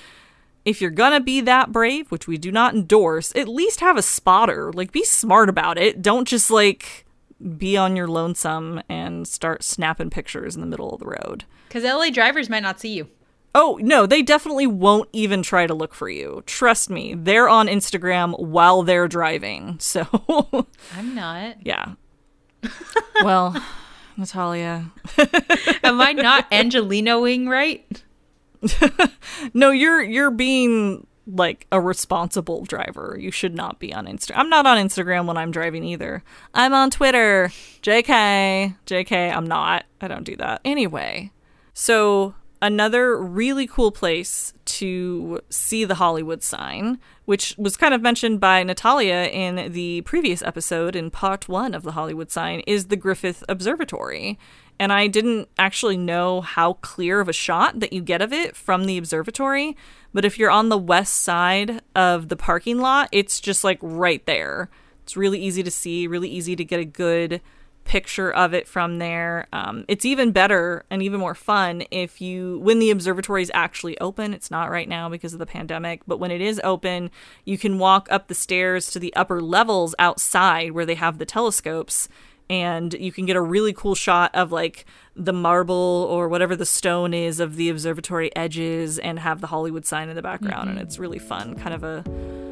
if 0.64 0.80
you're 0.80 0.90
gonna 0.90 1.20
be 1.20 1.40
that 1.40 1.72
brave, 1.72 2.10
which 2.10 2.28
we 2.28 2.38
do 2.38 2.52
not 2.52 2.74
endorse, 2.74 3.34
at 3.34 3.48
least 3.48 3.80
have 3.80 3.96
a 3.96 4.02
spotter. 4.02 4.72
Like 4.72 4.92
be 4.92 5.04
smart 5.04 5.48
about 5.48 5.78
it. 5.78 6.02
Don't 6.02 6.26
just 6.26 6.50
like 6.50 7.04
be 7.56 7.76
on 7.76 7.96
your 7.96 8.06
lonesome 8.08 8.80
and 8.88 9.26
start 9.26 9.64
snapping 9.64 10.10
pictures 10.10 10.54
in 10.54 10.60
the 10.60 10.66
middle 10.66 10.92
of 10.92 11.00
the 11.00 11.06
road. 11.06 11.44
Because 11.68 11.84
LA 11.84 12.10
drivers 12.10 12.48
might 12.48 12.62
not 12.62 12.80
see 12.80 12.94
you. 12.94 13.08
Oh, 13.54 13.78
no, 13.82 14.06
they 14.06 14.22
definitely 14.22 14.66
won't 14.66 15.08
even 15.12 15.42
try 15.42 15.66
to 15.66 15.74
look 15.74 15.94
for 15.94 16.08
you. 16.08 16.42
Trust 16.46 16.88
me, 16.88 17.14
they're 17.14 17.48
on 17.48 17.66
Instagram 17.66 18.38
while 18.38 18.82
they're 18.82 19.08
driving. 19.08 19.78
So 19.92 20.06
I'm 20.96 21.14
not. 21.14 21.66
Yeah. 21.66 21.94
well, 23.22 23.54
Natalya. 24.16 24.90
Am 25.84 26.00
I 26.00 26.12
not 26.12 26.50
Angelenoing 26.50 27.46
right? 27.46 28.02
no, 29.52 29.70
you're 29.70 30.02
you're 30.02 30.30
being 30.30 31.06
like 31.26 31.66
a 31.70 31.80
responsible 31.80 32.64
driver. 32.64 33.16
You 33.20 33.30
should 33.30 33.54
not 33.54 33.78
be 33.78 33.92
on 33.92 34.06
Instagram. 34.06 34.36
I'm 34.36 34.48
not 34.50 34.66
on 34.66 34.78
Instagram 34.78 35.26
when 35.26 35.36
I'm 35.36 35.50
driving 35.50 35.84
either. 35.84 36.22
I'm 36.54 36.72
on 36.72 36.90
Twitter. 36.90 37.50
JK. 37.82 38.76
JK, 38.86 39.36
I'm 39.36 39.46
not. 39.46 39.84
I 40.00 40.08
don't 40.08 40.24
do 40.24 40.36
that. 40.36 40.60
Anyway, 40.64 41.32
so 41.74 42.34
another 42.62 43.20
really 43.20 43.66
cool 43.66 43.90
place 43.90 44.54
to 44.64 45.40
see 45.50 45.84
the 45.84 45.96
Hollywood 45.96 46.42
sign, 46.42 46.98
which 47.24 47.54
was 47.58 47.76
kind 47.76 47.92
of 47.92 48.00
mentioned 48.00 48.40
by 48.40 48.62
Natalya 48.62 49.24
in 49.24 49.72
the 49.72 50.00
previous 50.02 50.42
episode 50.42 50.94
in 50.94 51.10
part 51.10 51.48
one 51.48 51.74
of 51.74 51.82
the 51.82 51.92
Hollywood 51.92 52.30
sign, 52.30 52.60
is 52.60 52.86
the 52.86 52.96
Griffith 52.96 53.42
Observatory. 53.48 54.38
And 54.78 54.92
I 54.92 55.08
didn't 55.08 55.48
actually 55.58 55.96
know 55.96 56.40
how 56.40 56.74
clear 56.74 57.20
of 57.20 57.28
a 57.28 57.32
shot 57.32 57.80
that 57.80 57.92
you 57.92 58.00
get 58.00 58.22
of 58.22 58.32
it 58.32 58.56
from 58.56 58.84
the 58.84 58.96
observatory. 58.96 59.76
But 60.14 60.24
if 60.24 60.38
you're 60.38 60.50
on 60.50 60.68
the 60.68 60.78
west 60.78 61.16
side 61.16 61.82
of 61.94 62.28
the 62.28 62.36
parking 62.36 62.78
lot, 62.78 63.08
it's 63.12 63.40
just 63.40 63.64
like 63.64 63.78
right 63.82 64.24
there. 64.24 64.70
It's 65.02 65.16
really 65.16 65.40
easy 65.40 65.62
to 65.64 65.70
see, 65.70 66.06
really 66.06 66.28
easy 66.28 66.54
to 66.56 66.64
get 66.64 66.80
a 66.80 66.84
good 66.84 67.40
picture 67.84 68.32
of 68.32 68.54
it 68.54 68.66
from 68.66 68.98
there. 68.98 69.46
Um, 69.52 69.84
it's 69.88 70.04
even 70.04 70.32
better 70.32 70.84
and 70.90 71.02
even 71.02 71.20
more 71.20 71.34
fun 71.34 71.84
if 71.90 72.20
you, 72.20 72.58
when 72.60 72.78
the 72.78 72.90
observatory 72.90 73.42
is 73.42 73.50
actually 73.54 73.98
open, 73.98 74.34
it's 74.34 74.50
not 74.50 74.70
right 74.70 74.88
now 74.88 75.08
because 75.08 75.32
of 75.32 75.38
the 75.38 75.46
pandemic, 75.46 76.02
but 76.06 76.18
when 76.18 76.30
it 76.30 76.40
is 76.40 76.60
open, 76.64 77.10
you 77.44 77.58
can 77.58 77.78
walk 77.78 78.08
up 78.10 78.28
the 78.28 78.34
stairs 78.34 78.90
to 78.90 78.98
the 78.98 79.14
upper 79.14 79.40
levels 79.40 79.94
outside 79.98 80.72
where 80.72 80.86
they 80.86 80.94
have 80.94 81.18
the 81.18 81.26
telescopes 81.26 82.08
and 82.50 82.94
you 82.94 83.12
can 83.12 83.24
get 83.24 83.36
a 83.36 83.40
really 83.40 83.72
cool 83.72 83.94
shot 83.94 84.34
of 84.34 84.52
like 84.52 84.84
the 85.16 85.32
marble 85.32 86.06
or 86.10 86.28
whatever 86.28 86.54
the 86.56 86.66
stone 86.66 87.14
is 87.14 87.40
of 87.40 87.56
the 87.56 87.68
observatory 87.68 88.34
edges 88.36 88.98
and 88.98 89.18
have 89.18 89.40
the 89.40 89.46
Hollywood 89.46 89.86
sign 89.86 90.08
in 90.08 90.16
the 90.16 90.22
background 90.22 90.68
mm-hmm. 90.68 90.78
and 90.78 90.86
it's 90.86 90.98
really 90.98 91.18
fun 91.18 91.54
kind 91.54 91.74
of 91.74 91.82
a 91.82 92.04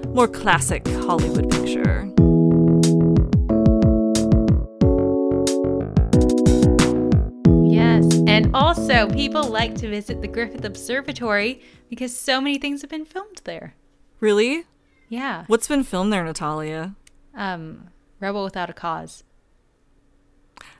more 0.09 0.29
classic 0.29 0.87
Hollywood 0.89 1.51
picture. 1.51 2.11
And 8.41 8.57
also, 8.57 9.07
people 9.11 9.43
like 9.43 9.75
to 9.75 9.89
visit 9.91 10.23
the 10.23 10.27
Griffith 10.27 10.65
Observatory 10.65 11.61
because 11.91 12.17
so 12.17 12.41
many 12.41 12.57
things 12.57 12.81
have 12.81 12.89
been 12.89 13.05
filmed 13.05 13.43
there. 13.45 13.75
Really? 14.19 14.65
Yeah. 15.11 15.45
What's 15.47 15.69
been 15.69 15.85
filmed 15.85 16.11
there, 16.11 16.25
Natalya? 16.25 16.95
Um, 17.35 17.91
Rebel 18.19 18.43
Without 18.43 18.71
a 18.71 18.73
Cause. 18.73 19.25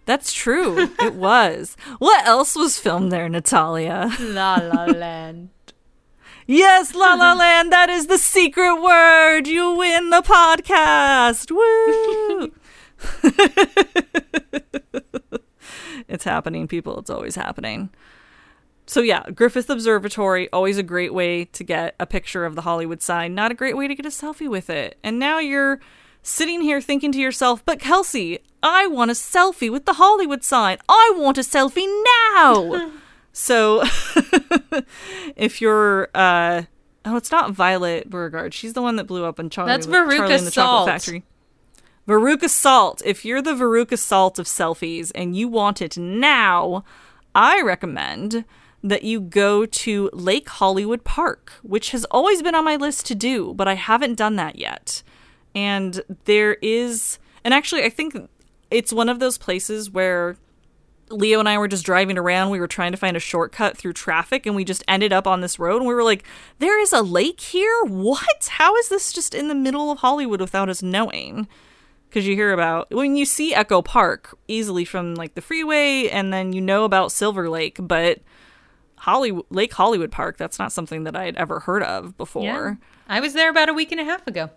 That's 0.07 0.33
true. 0.33 0.89
it 1.03 1.13
was. 1.13 1.77
What 1.99 2.27
else 2.27 2.57
was 2.57 2.79
filmed 2.79 3.13
there, 3.13 3.29
Natalya? 3.29 4.11
La 4.19 4.55
La 4.55 4.87
Land. 4.87 5.51
yes, 6.47 6.95
La 6.95 7.13
La 7.13 7.35
Land. 7.39 7.71
That 7.71 7.91
is 7.91 8.07
the 8.07 8.17
secret 8.17 8.81
word. 8.81 9.47
You 9.47 9.73
win 9.73 10.09
the 10.09 10.23
podcast. 10.23 11.51
Woo! 11.51 12.55
it's 16.11 16.25
happening, 16.25 16.69
people. 16.69 16.99
It's 16.99 17.11
always 17.11 17.37
happening. 17.37 17.91
So, 18.87 19.01
yeah, 19.01 19.31
Griffith 19.31 19.71
Observatory, 19.71 20.51
always 20.53 20.77
a 20.77 20.83
great 20.83 21.15
way 21.15 21.45
to 21.45 21.63
get 21.63 21.95
a 22.01 22.07
picture 22.07 22.45
of 22.45 22.57
the 22.57 22.63
Hollywood 22.63 23.03
sign, 23.03 23.35
not 23.35 23.53
a 23.53 23.55
great 23.55 23.77
way 23.77 23.87
to 23.87 23.95
get 23.95 24.05
a 24.05 24.09
selfie 24.09 24.49
with 24.49 24.69
it. 24.69 24.99
And 25.05 25.19
now 25.19 25.39
you're 25.39 25.79
sitting 26.23 26.61
here 26.61 26.81
thinking 26.81 27.13
to 27.13 27.21
yourself, 27.21 27.65
but 27.65 27.79
Kelsey, 27.79 28.41
I 28.63 28.89
want 28.89 29.13
a 29.13 29.15
selfie 29.15 29.71
with 29.71 29.87
the 29.87 29.95
Hollywood 29.95 30.43
sign. 30.43 30.79
I 30.89 31.13
want 31.17 31.39
a 31.39 31.43
selfie 31.43 31.87
now. 32.35 32.91
so, 33.33 33.85
if 35.37 35.61
you're, 35.61 36.09
uh, 36.15 36.63
oh, 37.05 37.17
it's 37.17 37.31
not 37.31 37.53
Violet 37.53 38.11
Beauregarde. 38.11 38.53
She's 38.53 38.73
the 38.73 38.83
one 38.83 38.97
that 38.97 39.05
blew 39.05 39.25
up 39.25 39.39
in 39.39 39.51
Charlie. 39.51 39.71
That's 39.71 39.87
Veruca 39.87 40.17
Charlie 40.17 40.35
and 40.35 40.47
the 40.47 40.51
Salt. 40.51 40.89
Chocolate 40.89 40.95
Factory. 40.95 41.25
Veruca 42.11 42.49
Salt. 42.49 43.03
If 43.05 43.25
you're 43.25 43.41
the 43.41 43.55
Veruca 43.55 43.97
Salt 43.97 44.41
of 44.41 44.47
selfies 44.47 45.13
and 45.15 45.37
you 45.37 45.47
want 45.47 45.81
it 45.81 45.97
now, 45.97 46.85
I 47.37 47.63
recommend 47.63 48.45
that 48.83 49.05
you 49.05 49.21
go 49.21 49.65
to 49.65 50.11
Lake 50.13 50.49
Hollywood 50.49 51.05
Park, 51.05 51.53
which 51.63 51.93
has 51.93 52.05
always 52.07 52.43
been 52.43 52.57
on 52.57 52.65
my 52.65 52.75
list 52.75 53.07
to 53.07 53.15
do, 53.15 53.55
but 53.55 53.69
I 53.69 53.75
haven't 53.75 54.17
done 54.17 54.35
that 54.37 54.57
yet. 54.57 55.05
And 55.55 56.03
there 56.25 56.55
is, 56.55 57.21
and 57.45 57.55
actually, 57.55 57.85
I 57.85 57.91
think 57.91 58.17
it's 58.73 58.93
one 58.93 59.09
of 59.09 59.21
those 59.21 59.39
places 59.39 59.89
where 59.89 60.37
Leo 61.11 61.39
and 61.39 61.49
I 61.49 61.59
were 61.59 61.69
just 61.69 61.87
driving 61.87 62.19
around. 62.19 62.51
We 62.51 62.59
were 62.59 62.67
trying 62.67 62.91
to 62.91 62.99
find 62.99 63.17
a 63.17 63.21
shortcut 63.21 63.77
through 63.77 63.93
traffic 63.93 64.47
and 64.47 64.57
we 64.57 64.65
just 64.65 64.83
ended 64.89 65.13
up 65.13 65.29
on 65.29 65.43
this 65.43 65.61
road 65.61 65.77
and 65.77 65.87
we 65.87 65.95
were 65.95 66.03
like, 66.03 66.25
there 66.59 66.81
is 66.81 66.93
a 66.93 67.03
lake 67.03 67.41
here? 67.41 67.85
What? 67.85 68.49
How 68.51 68.75
is 68.75 68.89
this 68.89 69.13
just 69.13 69.33
in 69.33 69.47
the 69.47 69.55
middle 69.55 69.93
of 69.93 69.99
Hollywood 69.99 70.41
without 70.41 70.69
us 70.69 70.83
knowing? 70.83 71.47
Because 72.11 72.27
you 72.27 72.35
hear 72.35 72.53
about 72.53 72.91
when 72.91 73.17
you 73.17 73.25
see 73.25 73.55
Echo 73.55 73.81
Park 73.81 74.37
easily 74.49 74.85
from 74.85 75.15
like 75.15 75.35
the 75.35 75.41
freeway, 75.41 76.09
and 76.09 76.33
then 76.33 76.53
you 76.53 76.61
know 76.61 76.85
about 76.85 77.13
Silver 77.13 77.49
Lake, 77.49 77.79
but 77.81 78.19
Hollywood 78.97 79.47
Lake 79.49 79.73
Hollywood 79.73 80.11
Park 80.11 80.37
that's 80.37 80.59
not 80.59 80.73
something 80.73 81.05
that 81.05 81.17
I 81.17 81.25
had 81.25 81.37
ever 81.37 81.61
heard 81.61 81.83
of 81.83 82.17
before. 82.17 82.43
Yeah. 82.45 82.75
I 83.09 83.21
was 83.21 83.33
there 83.33 83.49
about 83.49 83.69
a 83.69 83.75
week 83.75 83.93
and 83.93 84.01
a 84.01 84.05
half 84.05 84.27
ago. 84.27 84.51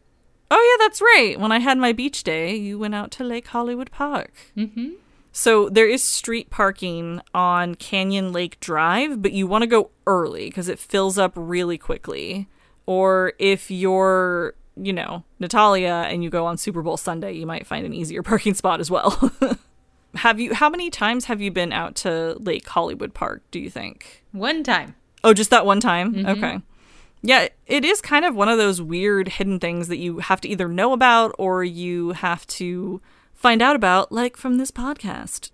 Oh 0.51 0.77
yeah, 0.79 0.85
that's 0.85 1.01
right. 1.01 1.39
When 1.39 1.51
I 1.51 1.59
had 1.59 1.77
my 1.77 1.93
beach 1.93 2.23
day, 2.23 2.55
you 2.55 2.77
went 2.77 2.93
out 2.93 3.11
to 3.11 3.23
Lake 3.23 3.47
Hollywood 3.47 3.89
Park. 3.91 4.33
Mm-hmm. 4.57 4.91
So 5.31 5.67
there 5.67 5.87
is 5.87 6.03
street 6.03 6.51
parking 6.51 7.21
on 7.33 7.73
Canyon 7.75 8.31
Lake 8.31 8.59
Drive, 8.59 9.21
but 9.21 9.31
you 9.31 9.47
want 9.47 9.63
to 9.63 9.67
go 9.67 9.89
early 10.05 10.45
because 10.45 10.69
it 10.69 10.77
fills 10.77 11.17
up 11.17 11.33
really 11.35 11.77
quickly. 11.77 12.47
Or 12.85 13.33
if 13.39 13.71
you're 13.71 14.53
you 14.75 14.93
know, 14.93 15.23
Natalya 15.39 16.05
and 16.07 16.23
you 16.23 16.29
go 16.29 16.45
on 16.45 16.57
Super 16.57 16.81
Bowl 16.81 16.97
Sunday, 16.97 17.33
you 17.33 17.45
might 17.45 17.67
find 17.67 17.85
an 17.85 17.93
easier 17.93 18.23
parking 18.23 18.53
spot 18.53 18.79
as 18.79 18.89
well. 18.89 19.31
have 20.15 20.39
you 20.39 20.53
how 20.53 20.69
many 20.69 20.89
times 20.89 21.25
have 21.25 21.41
you 21.41 21.51
been 21.51 21.73
out 21.73 21.95
to 21.95 22.37
Lake 22.39 22.67
Hollywood 22.67 23.13
Park, 23.13 23.43
do 23.51 23.59
you 23.59 23.69
think? 23.69 24.23
One 24.31 24.63
time. 24.63 24.95
Oh, 25.23 25.33
just 25.33 25.49
that 25.51 25.65
one 25.65 25.79
time? 25.79 26.13
Mm-hmm. 26.13 26.27
Okay. 26.27 26.61
Yeah, 27.25 27.47
it 27.67 27.85
is 27.85 28.01
kind 28.01 28.25
of 28.25 28.35
one 28.35 28.49
of 28.49 28.57
those 28.57 28.81
weird 28.81 29.29
hidden 29.29 29.57
things 29.57 29.87
that 29.87 29.97
you 29.97 30.19
have 30.19 30.41
to 30.41 30.49
either 30.49 30.67
know 30.67 30.91
about 30.91 31.33
or 31.39 31.63
you 31.63 32.11
have 32.11 32.45
to 32.47 33.01
find 33.33 33.61
out 33.61 33.77
about, 33.77 34.11
like 34.11 34.35
from 34.35 34.57
this 34.57 34.71
podcast. 34.71 35.51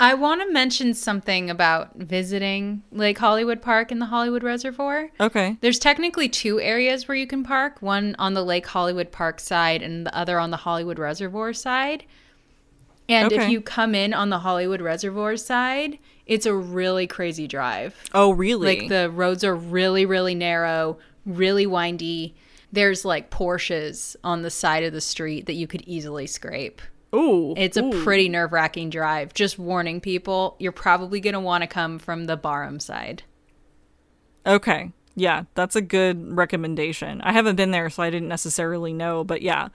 I 0.00 0.14
want 0.14 0.40
to 0.40 0.52
mention 0.52 0.94
something 0.94 1.48
about 1.48 1.94
visiting 1.94 2.82
Lake 2.90 3.18
Hollywood 3.18 3.62
Park 3.62 3.92
and 3.92 4.00
the 4.00 4.06
Hollywood 4.06 4.42
Reservoir. 4.42 5.10
Okay. 5.20 5.56
There's 5.60 5.78
technically 5.78 6.28
two 6.28 6.60
areas 6.60 7.06
where 7.06 7.16
you 7.16 7.26
can 7.26 7.44
park 7.44 7.80
one 7.80 8.16
on 8.18 8.34
the 8.34 8.42
Lake 8.42 8.66
Hollywood 8.66 9.12
Park 9.12 9.38
side 9.38 9.80
and 9.82 10.04
the 10.04 10.16
other 10.16 10.40
on 10.40 10.50
the 10.50 10.56
Hollywood 10.58 10.98
Reservoir 10.98 11.52
side. 11.52 12.04
And 13.08 13.32
okay. 13.32 13.44
if 13.44 13.50
you 13.50 13.60
come 13.60 13.94
in 13.94 14.14
on 14.14 14.30
the 14.30 14.40
Hollywood 14.40 14.80
Reservoir 14.80 15.36
side, 15.36 15.98
it's 16.26 16.46
a 16.46 16.54
really 16.54 17.06
crazy 17.06 17.46
drive. 17.46 17.94
Oh, 18.14 18.32
really? 18.32 18.80
Like 18.80 18.88
the 18.88 19.10
roads 19.10 19.44
are 19.44 19.54
really, 19.54 20.06
really 20.06 20.34
narrow, 20.34 20.98
really 21.26 21.66
windy. 21.66 22.34
There's 22.72 23.04
like 23.04 23.30
Porsches 23.30 24.16
on 24.24 24.42
the 24.42 24.50
side 24.50 24.82
of 24.82 24.92
the 24.92 25.00
street 25.00 25.46
that 25.46 25.54
you 25.54 25.66
could 25.66 25.82
easily 25.82 26.26
scrape. 26.26 26.80
Ooh. 27.14 27.54
It's 27.56 27.76
a 27.76 27.90
pretty 28.02 28.28
nerve 28.28 28.52
wracking 28.52 28.90
drive. 28.90 29.34
Just 29.34 29.58
warning 29.58 30.00
people, 30.00 30.56
you're 30.58 30.72
probably 30.72 31.20
going 31.20 31.34
to 31.34 31.40
want 31.40 31.62
to 31.62 31.66
come 31.66 31.98
from 31.98 32.24
the 32.24 32.36
Barham 32.36 32.80
side. 32.80 33.22
Okay. 34.46 34.92
Yeah, 35.14 35.44
that's 35.54 35.76
a 35.76 35.82
good 35.82 36.34
recommendation. 36.34 37.20
I 37.20 37.32
haven't 37.32 37.56
been 37.56 37.70
there, 37.70 37.90
so 37.90 38.02
I 38.02 38.10
didn't 38.10 38.28
necessarily 38.28 38.92
know, 38.94 39.24
but 39.24 39.42
yeah, 39.42 39.68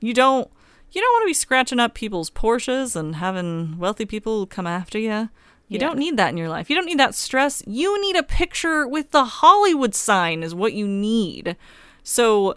you 0.00 0.14
don't 0.14 0.48
you 0.92 1.00
don't 1.00 1.12
want 1.12 1.22
to 1.24 1.30
be 1.30 1.34
scratching 1.34 1.80
up 1.80 1.94
people's 1.94 2.30
Porsches 2.30 2.94
and 2.94 3.16
having 3.16 3.76
wealthy 3.78 4.06
people 4.06 4.46
come 4.46 4.66
after 4.66 4.98
you. 4.98 5.28
You 5.66 5.78
yeah. 5.78 5.78
don't 5.80 5.98
need 5.98 6.16
that 6.18 6.28
in 6.28 6.36
your 6.36 6.48
life. 6.48 6.70
You 6.70 6.76
don't 6.76 6.86
need 6.86 7.00
that 7.00 7.16
stress. 7.16 7.62
You 7.66 8.00
need 8.00 8.16
a 8.16 8.22
picture 8.22 8.86
with 8.86 9.10
the 9.10 9.24
Hollywood 9.24 9.94
sign 9.94 10.44
is 10.44 10.54
what 10.54 10.74
you 10.74 10.86
need. 10.86 11.56
So 12.04 12.56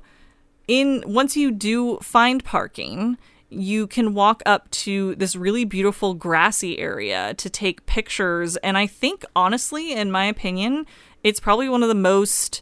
in 0.67 1.03
once 1.07 1.35
you 1.35 1.51
do 1.51 1.97
find 1.97 2.43
parking, 2.43 3.17
you 3.49 3.87
can 3.87 4.13
walk 4.13 4.43
up 4.45 4.69
to 4.71 5.15
this 5.15 5.35
really 5.35 5.65
beautiful 5.65 6.13
grassy 6.13 6.79
area 6.79 7.33
to 7.35 7.49
take 7.49 7.85
pictures. 7.85 8.57
And 8.57 8.77
I 8.77 8.87
think, 8.87 9.23
honestly, 9.35 9.93
in 9.93 10.11
my 10.11 10.25
opinion, 10.25 10.85
it's 11.23 11.39
probably 11.39 11.69
one 11.69 11.83
of 11.83 11.89
the 11.89 11.95
most 11.95 12.61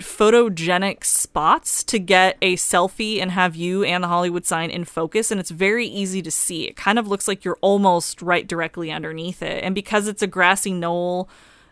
photogenic 0.00 1.04
spots 1.04 1.84
to 1.84 1.98
get 1.98 2.36
a 2.42 2.56
selfie 2.56 3.20
and 3.20 3.30
have 3.30 3.54
you 3.54 3.84
and 3.84 4.02
the 4.02 4.08
Hollywood 4.08 4.44
sign 4.44 4.70
in 4.70 4.84
focus. 4.84 5.30
And 5.30 5.38
it's 5.38 5.50
very 5.50 5.86
easy 5.86 6.22
to 6.22 6.30
see. 6.30 6.66
It 6.66 6.76
kind 6.76 6.98
of 6.98 7.06
looks 7.06 7.28
like 7.28 7.44
you're 7.44 7.58
almost 7.60 8.22
right 8.22 8.46
directly 8.46 8.90
underneath 8.90 9.42
it. 9.42 9.62
And 9.62 9.74
because 9.74 10.08
it's 10.08 10.22
a 10.22 10.26
grassy 10.26 10.72
knoll, 10.72 11.28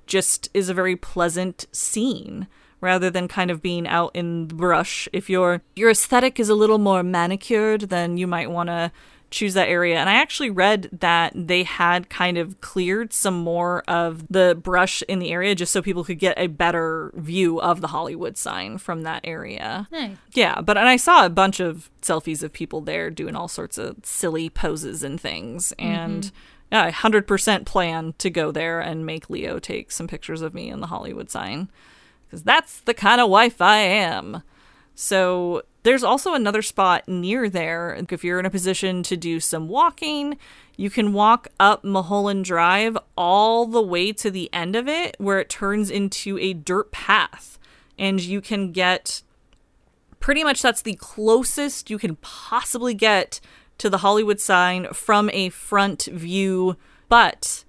just 0.06 0.50
is 0.52 0.68
a 0.68 0.74
very 0.74 0.94
pleasant 0.94 1.66
scene 1.72 2.48
rather 2.82 3.08
than 3.08 3.28
kind 3.28 3.50
of 3.50 3.62
being 3.62 3.86
out 3.86 4.10
in 4.12 4.48
the 4.48 4.54
brush. 4.54 5.08
If 5.12 5.30
your 5.30 5.62
your 5.74 5.90
aesthetic 5.90 6.38
is 6.38 6.50
a 6.50 6.54
little 6.54 6.78
more 6.78 7.02
manicured, 7.02 7.82
then 7.82 8.18
you 8.18 8.26
might 8.26 8.50
want 8.50 8.68
to 8.68 8.92
choose 9.32 9.54
that 9.54 9.68
area. 9.68 9.96
And 9.96 10.08
I 10.08 10.14
actually 10.14 10.50
read 10.50 10.90
that 10.92 11.32
they 11.34 11.62
had 11.62 12.10
kind 12.10 12.38
of 12.38 12.60
cleared 12.60 13.12
some 13.12 13.38
more 13.38 13.82
of 13.88 14.28
the 14.28 14.56
brush 14.60 15.02
in 15.08 15.18
the 15.18 15.32
area 15.32 15.54
just 15.54 15.72
so 15.72 15.82
people 15.82 16.04
could 16.04 16.18
get 16.18 16.38
a 16.38 16.46
better 16.46 17.10
view 17.14 17.60
of 17.60 17.80
the 17.80 17.88
Hollywood 17.88 18.36
sign 18.36 18.78
from 18.78 19.02
that 19.02 19.22
area. 19.24 19.88
Nice. 19.90 20.16
Yeah, 20.32 20.60
but 20.60 20.76
and 20.76 20.88
I 20.88 20.96
saw 20.96 21.24
a 21.24 21.30
bunch 21.30 21.58
of 21.60 21.90
selfies 22.02 22.42
of 22.42 22.52
people 22.52 22.82
there 22.82 23.10
doing 23.10 23.34
all 23.34 23.48
sorts 23.48 23.78
of 23.78 23.96
silly 24.02 24.50
poses 24.50 25.02
and 25.02 25.20
things. 25.20 25.72
Mm-hmm. 25.78 25.90
And 25.90 26.32
yeah, 26.70 26.84
I 26.84 26.90
100% 26.90 27.64
plan 27.64 28.14
to 28.18 28.30
go 28.30 28.52
there 28.52 28.80
and 28.80 29.04
make 29.04 29.30
Leo 29.30 29.58
take 29.58 29.90
some 29.90 30.06
pictures 30.06 30.42
of 30.42 30.54
me 30.54 30.68
in 30.68 30.80
the 30.80 30.86
Hollywood 30.86 31.30
sign. 31.30 31.70
Because 32.32 32.44
that's 32.44 32.80
the 32.80 32.94
kind 32.94 33.20
of 33.20 33.28
wife 33.28 33.60
I 33.60 33.76
am. 33.80 34.42
So 34.94 35.64
there's 35.82 36.02
also 36.02 36.32
another 36.32 36.62
spot 36.62 37.06
near 37.06 37.50
there. 37.50 38.02
If 38.08 38.24
you're 38.24 38.40
in 38.40 38.46
a 38.46 38.50
position 38.50 39.02
to 39.02 39.18
do 39.18 39.38
some 39.38 39.68
walking, 39.68 40.38
you 40.78 40.88
can 40.88 41.12
walk 41.12 41.48
up 41.60 41.84
Mulholland 41.84 42.46
Drive 42.46 42.96
all 43.18 43.66
the 43.66 43.82
way 43.82 44.14
to 44.14 44.30
the 44.30 44.48
end 44.50 44.74
of 44.76 44.88
it, 44.88 45.14
where 45.18 45.40
it 45.40 45.50
turns 45.50 45.90
into 45.90 46.38
a 46.38 46.54
dirt 46.54 46.90
path. 46.90 47.58
And 47.98 48.18
you 48.18 48.40
can 48.40 48.72
get 48.72 49.20
pretty 50.18 50.42
much 50.42 50.62
that's 50.62 50.80
the 50.80 50.94
closest 50.94 51.90
you 51.90 51.98
can 51.98 52.16
possibly 52.16 52.94
get 52.94 53.40
to 53.76 53.90
the 53.90 53.98
Hollywood 53.98 54.40
sign 54.40 54.86
from 54.94 55.28
a 55.34 55.50
front 55.50 56.04
view, 56.04 56.78
but 57.10 57.64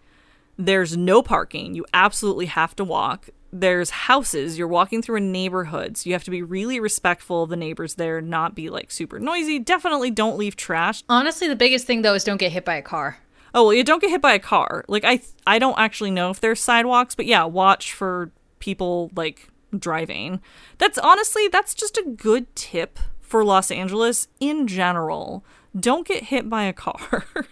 there's 0.58 0.96
no 0.96 1.22
parking. 1.22 1.76
You 1.76 1.86
absolutely 1.94 2.46
have 2.46 2.78
to 2.78 2.86
walk. 2.86 3.28
There's 3.56 3.92
houses. 3.92 4.58
You're 4.58 4.68
walking 4.68 5.04
through 5.04 5.18
a 5.18 5.22
neighborhood, 5.22 5.96
so 5.96 6.10
you 6.10 6.14
have 6.14 6.24
to 6.24 6.32
be 6.32 6.42
really 6.42 6.80
respectful 6.80 7.44
of 7.44 7.52
the 7.52 7.56
neighbors 7.56 7.96
there, 7.96 8.20
not 8.20 8.56
be 8.56 8.70
like 8.70 8.90
super 8.90 9.20
noisy. 9.20 9.60
Definitely 9.60 10.10
don't 10.10 10.38
leave 10.40 10.56
trash. 10.56 11.04
Honestly, 11.08 11.48
the 11.48 11.56
biggest 11.56 11.86
thing 11.86 12.02
though 12.02 12.16
is 12.16 12.24
don't 12.24 12.38
get 12.38 12.52
hit 12.52 12.66
by 12.66 12.76
a 12.76 12.82
car. 12.82 13.20
Oh 13.54 13.66
well, 13.66 13.74
you 13.74 13.84
don't 13.84 14.02
get 14.02 14.10
hit 14.10 14.22
by 14.22 14.34
a 14.34 14.40
car. 14.40 14.84
Like 14.88 15.06
I, 15.06 15.22
I 15.46 15.60
don't 15.60 15.78
actually 15.78 16.10
know 16.10 16.32
if 16.32 16.42
there's 16.42 16.60
sidewalks, 16.60 17.14
but 17.14 17.28
yeah, 17.28 17.44
watch 17.44 17.94
for 17.94 18.32
people 18.58 19.12
like 19.16 19.50
driving. 19.78 20.42
That's 20.80 20.98
honestly, 20.98 21.48
that's 21.48 21.76
just 21.76 21.98
a 21.98 22.10
good 22.10 22.54
tip 22.56 22.98
for 23.22 23.46
Los 23.46 23.70
Angeles 23.70 24.28
in 24.40 24.68
general. 24.68 25.46
Don't 25.80 26.08
get 26.08 26.26
hit 26.26 26.50
by 26.50 26.64
a 26.64 26.74
car. 26.74 27.26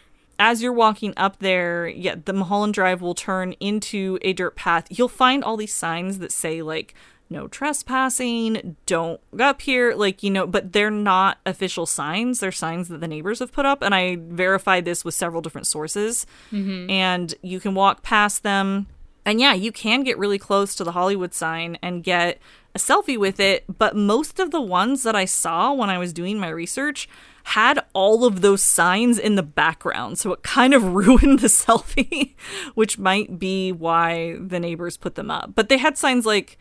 As 0.43 0.63
you're 0.63 0.73
walking 0.73 1.13
up 1.17 1.37
there, 1.37 1.87
yeah, 1.87 2.15
the 2.25 2.33
Mulholland 2.33 2.73
Drive 2.73 2.99
will 2.99 3.13
turn 3.13 3.53
into 3.59 4.17
a 4.23 4.33
dirt 4.33 4.55
path. 4.55 4.87
You'll 4.89 5.07
find 5.07 5.43
all 5.43 5.55
these 5.55 5.73
signs 5.73 6.17
that 6.17 6.31
say 6.31 6.63
like 6.63 6.95
no 7.29 7.47
trespassing, 7.47 8.75
don't 8.87 9.21
go 9.35 9.45
up 9.45 9.61
here, 9.61 9.93
like, 9.93 10.23
you 10.23 10.31
know, 10.31 10.47
but 10.47 10.73
they're 10.73 10.89
not 10.89 11.37
official 11.45 11.85
signs. 11.85 12.39
They're 12.39 12.51
signs 12.51 12.89
that 12.89 13.01
the 13.01 13.07
neighbors 13.07 13.37
have 13.37 13.51
put 13.51 13.67
up. 13.67 13.83
And 13.83 13.93
I 13.93 14.17
verified 14.19 14.83
this 14.83 15.05
with 15.05 15.13
several 15.13 15.43
different 15.43 15.67
sources. 15.67 16.25
Mm-hmm. 16.51 16.89
And 16.89 17.35
you 17.43 17.59
can 17.59 17.75
walk 17.75 18.01
past 18.01 18.41
them. 18.41 18.87
And 19.23 19.39
yeah, 19.39 19.53
you 19.53 19.71
can 19.71 20.03
get 20.03 20.17
really 20.17 20.39
close 20.39 20.73
to 20.73 20.83
the 20.83 20.93
Hollywood 20.93 21.35
sign 21.35 21.77
and 21.83 22.03
get 22.03 22.39
a 22.73 22.79
selfie 22.79 23.17
with 23.17 23.39
it. 23.39 23.65
But 23.77 23.95
most 23.95 24.39
of 24.39 24.51
the 24.51 24.61
ones 24.61 25.03
that 25.03 25.15
I 25.15 25.25
saw 25.25 25.73
when 25.73 25.89
I 25.89 25.97
was 25.97 26.13
doing 26.13 26.39
my 26.39 26.49
research 26.49 27.07
had 27.43 27.83
all 27.93 28.23
of 28.23 28.41
those 28.41 28.63
signs 28.63 29.17
in 29.17 29.35
the 29.35 29.43
background. 29.43 30.19
So 30.19 30.31
it 30.33 30.43
kind 30.43 30.73
of 30.73 30.83
ruined 30.93 31.39
the 31.39 31.47
selfie, 31.47 32.35
which 32.75 32.97
might 32.97 33.39
be 33.39 33.71
why 33.71 34.37
the 34.39 34.59
neighbors 34.59 34.97
put 34.97 35.15
them 35.15 35.31
up. 35.31 35.51
But 35.55 35.69
they 35.69 35.77
had 35.77 35.97
signs 35.97 36.25
like, 36.25 36.57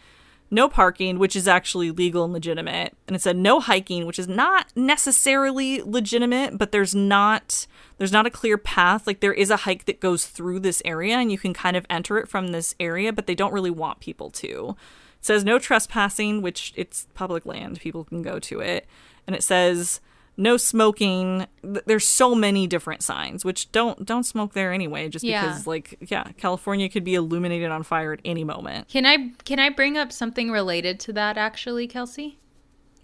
no 0.51 0.69
parking, 0.69 1.19
which 1.19 1.37
is 1.37 1.47
actually 1.47 1.91
legal 1.91 2.25
and 2.25 2.33
legitimate. 2.33 2.97
And 3.07 3.15
it 3.15 3.23
said 3.23 3.37
no 3.37 3.61
hiking, 3.61 4.05
which 4.05 4.19
is 4.19 4.27
not 4.27 4.67
necessarily 4.75 5.81
legitimate, 5.81 6.59
but 6.59 6.73
there's 6.73 6.95
not 6.95 7.67
there's 7.99 8.13
not 8.13 8.27
a 8.27 8.31
clear 8.31 8.59
path. 8.59 9.07
Like 9.07 9.21
there 9.21 9.33
is 9.33 9.51
a 9.51 9.59
hike 9.59 9.85
that 9.85 10.01
goes 10.01 10.27
through 10.27 10.61
this 10.61 10.83
area 10.85 11.17
and 11.17 11.31
you 11.31 11.39
can 11.39 11.55
kind 11.55 11.77
of 11.77 11.87
enter 11.89 12.19
it 12.19 12.29
from 12.29 12.49
this 12.49 12.75
area, 12.81 13.13
but 13.13 13.27
they 13.27 13.35
don't 13.35 13.53
really 13.53 13.71
want 13.71 14.01
people 14.01 14.31
to. 14.31 14.77
It 15.21 15.27
says 15.27 15.45
no 15.45 15.59
trespassing, 15.59 16.43
which 16.43 16.73
it's 16.77 17.07
public 17.15 17.45
land, 17.47 17.79
people 17.81 18.05
can 18.05 18.23
go 18.23 18.39
to 18.41 18.61
it. 18.61 18.87
And 19.27 19.37
it 19.37 19.43
says 19.43 20.01
no 20.37 20.57
smoking. 20.57 21.47
There's 21.63 22.07
so 22.07 22.35
many 22.35 22.67
different 22.67 23.03
signs, 23.03 23.45
which 23.45 23.71
don't 23.73 24.07
don't 24.07 24.25
smoke 24.25 24.55
there 24.55 24.73
anyway, 24.73 25.09
just 25.11 25.25
Yeah. 25.25 25.43
because 25.43 25.67
like 25.67 25.99
yeah, 26.11 26.25
California 26.39 26.89
could 26.89 27.05
be 27.05 27.15
illuminated 27.15 27.71
on 27.71 27.83
fire 27.83 28.15
at 28.15 28.21
any 28.25 28.45
moment. 28.45 28.89
Can 28.89 29.05
I 29.05 29.33
can 29.45 29.59
I 29.59 29.69
bring 29.69 29.99
up 29.99 30.11
something 30.11 30.51
related 30.51 30.99
to 31.01 31.13
that 31.13 31.37
actually, 31.37 31.87
Kelsey? 31.87 32.39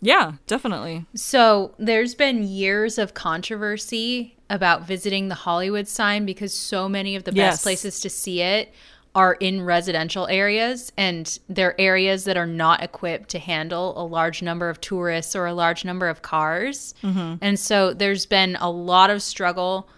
Yeah, 0.00 0.32
definitely. 0.46 1.06
So 1.14 1.74
there's 1.78 2.14
been 2.14 2.42
years 2.42 2.96
of 2.98 3.14
controversy 3.14 4.36
about 4.48 4.86
visiting 4.86 5.28
the 5.28 5.34
Hollywood 5.34 5.88
sign 5.88 6.24
because 6.26 6.52
so 6.54 6.88
many 6.88 7.16
of 7.16 7.24
the 7.24 7.32
Yes. 7.34 7.52
best 7.56 7.62
places 7.62 8.00
to 8.00 8.10
see 8.10 8.40
it 8.40 8.72
are 9.16 9.32
in 9.40 9.62
residential 9.62 10.26
areas 10.28 10.92
and 10.98 11.38
they're 11.48 11.74
areas 11.80 12.24
that 12.24 12.36
are 12.36 12.46
not 12.46 12.82
equipped 12.82 13.30
to 13.30 13.38
handle 13.38 13.98
a 14.00 14.04
large 14.04 14.42
number 14.42 14.68
of 14.68 14.78
tourists 14.80 15.34
or 15.34 15.46
a 15.46 15.54
large 15.54 15.86
number 15.86 16.06
of 16.06 16.20
cars. 16.20 16.92
Mm-hmm. 17.02 17.36
And 17.40 17.58
so 17.58 17.94
there's 17.94 18.26
been 18.26 18.56
a 18.60 18.70
lot 18.70 19.08
of 19.08 19.22
struggle 19.22 19.88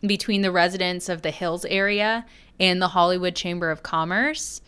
between 0.00 0.40
the 0.40 0.50
residents 0.50 1.10
of 1.10 1.20
the 1.20 1.30
Hills 1.30 1.66
area 1.66 2.24
and 2.58 2.80
the 2.80 2.88
Hollywood 2.88 3.34
Chamber 3.34 3.70
of 3.70 3.82
Commerce. 3.82 4.62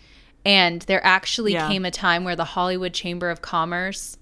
And 0.44 0.82
there 0.82 1.04
actually 1.04 1.54
Yeah. 1.54 1.66
came 1.66 1.86
a 1.86 1.90
time 1.90 2.22
where 2.22 2.36
the 2.36 2.44
Hollywood 2.44 2.92
Chamber 2.92 3.30
of 3.30 3.40
Commerce, 3.40 4.18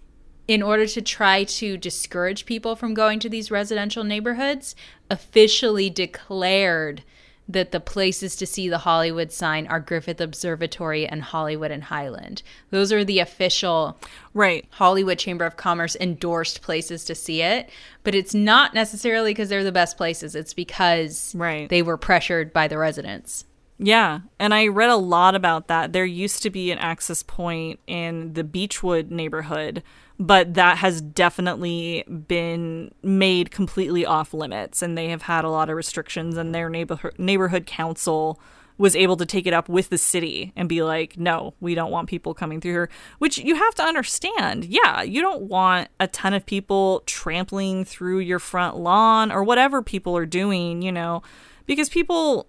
in 0.47 0.63
order 0.63 0.87
to 0.87 1.03
try 1.03 1.43
to 1.43 1.77
discourage 1.77 2.47
people 2.47 2.77
from 2.77 2.95
going 2.95 3.19
to 3.19 3.29
these 3.29 3.51
residential 3.51 4.05
neighborhoods, 4.05 4.77
officially 5.11 5.91
declared 5.91 7.03
that 7.49 7.73
the 7.73 7.81
places 7.81 8.37
to 8.37 8.47
see 8.47 8.69
the 8.69 8.79
Hollywood 8.79 9.33
sign 9.33 9.67
are 9.69 9.81
Griffith 9.81 10.21
Observatory 10.21 11.07
and 11.07 11.23
Hollywood 11.23 11.71
and 11.71 11.85
Highland. 11.85 12.43
Those 12.71 12.93
are 12.93 13.05
the 13.05 13.21
official 13.21 13.97
Right. 14.35 14.67
Hollywood 14.73 15.19
Chamber 15.19 15.45
of 15.47 15.57
Commerce 15.57 15.97
endorsed 15.99 16.61
places 16.61 17.05
to 17.07 17.15
see 17.15 17.41
it, 17.43 17.71
but 18.05 18.15
it's 18.15 18.35
not 18.35 18.75
necessarily 18.75 19.31
because 19.31 19.49
they're 19.49 19.65
the 19.65 19.73
best 19.73 19.97
places. 19.97 20.35
It's 20.35 20.53
because 20.55 21.35
Right. 21.35 21.69
they 21.69 21.83
were 21.83 21.97
pressured 21.97 22.53
by 22.53 22.69
the 22.69 22.79
residents. 22.79 23.45
Yeah, 23.81 24.21
and 24.41 24.53
I 24.53 24.67
read 24.67 24.91
a 24.91 24.97
lot 24.97 25.35
about 25.37 25.69
that. 25.69 25.93
There 25.93 26.05
used 26.05 26.43
to 26.43 26.51
be 26.51 26.71
an 26.73 26.79
access 26.79 27.23
point 27.23 27.79
in 27.87 28.35
the 28.35 28.43
Beechwood 28.43 29.11
neighborhood, 29.11 29.83
but 30.19 30.55
that 30.55 30.79
has 30.79 31.01
definitely 31.01 32.05
been 32.27 32.93
made 33.03 33.51
completely 33.51 34.05
off 34.05 34.35
limits 34.35 34.83
and 34.83 34.99
they 34.99 35.09
have 35.09 35.23
had 35.23 35.45
a 35.45 35.51
lot 35.51 35.71
of 35.71 35.77
restrictions 35.77 36.37
and 36.37 36.55
their 36.55 36.69
neighborhood 36.69 37.15
neighborhood 37.19 37.67
council 37.67 38.41
was 38.79 38.95
able 38.95 39.17
to 39.17 39.27
take 39.27 39.47
it 39.47 39.53
up 39.53 39.69
with 39.69 39.91
the 39.91 39.99
city 39.99 40.53
and 40.55 40.69
be 40.69 40.85
like, 40.85 41.19
"No, 41.19 41.55
we 41.59 41.75
don't 41.75 41.91
want 41.91 42.09
people 42.09 42.33
coming 42.33 42.61
through 42.61 42.73
here." 42.73 42.91
Which 43.19 43.37
you 43.39 43.57
have 43.57 43.75
to 43.75 43.83
understand. 43.83 44.65
Yeah, 44.65 45.03
you 45.03 45.21
don't 45.21 45.43
want 45.43 45.89
a 45.99 46.07
ton 46.07 46.33
of 46.33 46.47
people 46.47 47.03
trampling 47.05 47.85
through 47.85 48.21
your 48.21 48.39
front 48.39 48.77
lawn 48.77 49.33
or 49.33 49.43
whatever 49.43 49.83
people 49.83 50.17
are 50.17 50.27
doing, 50.27 50.81
you 50.81 50.93
know, 50.93 51.23
because 51.67 51.89
people 51.89 52.47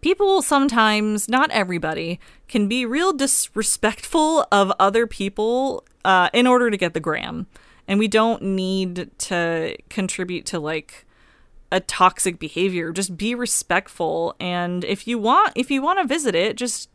people 0.00 0.42
sometimes, 0.42 1.28
not 1.28 1.50
everybody, 1.50 2.18
can 2.48 2.68
be 2.68 2.86
real 2.86 3.12
disrespectful 3.12 4.46
of 4.50 4.72
other 4.78 5.06
people 5.06 5.84
uh, 6.08 6.30
in 6.32 6.46
order 6.46 6.70
to 6.70 6.76
get 6.78 6.94
the 6.94 7.00
gram. 7.00 7.46
And 7.86 7.98
we 7.98 8.08
don't 8.08 8.42
need 8.42 9.10
to 9.18 9.76
contribute 9.90 10.46
to 10.46 10.58
like 10.58 11.06
a 11.70 11.80
toxic 11.80 12.38
behavior. 12.38 12.92
Just 12.92 13.18
be 13.18 13.34
respectful. 13.34 14.34
And 14.40 14.84
if 14.84 15.06
you 15.06 15.18
want, 15.18 15.52
if 15.54 15.70
you 15.70 15.82
want 15.82 15.98
to 16.00 16.06
visit 16.06 16.34
it, 16.34 16.56
just 16.56 16.88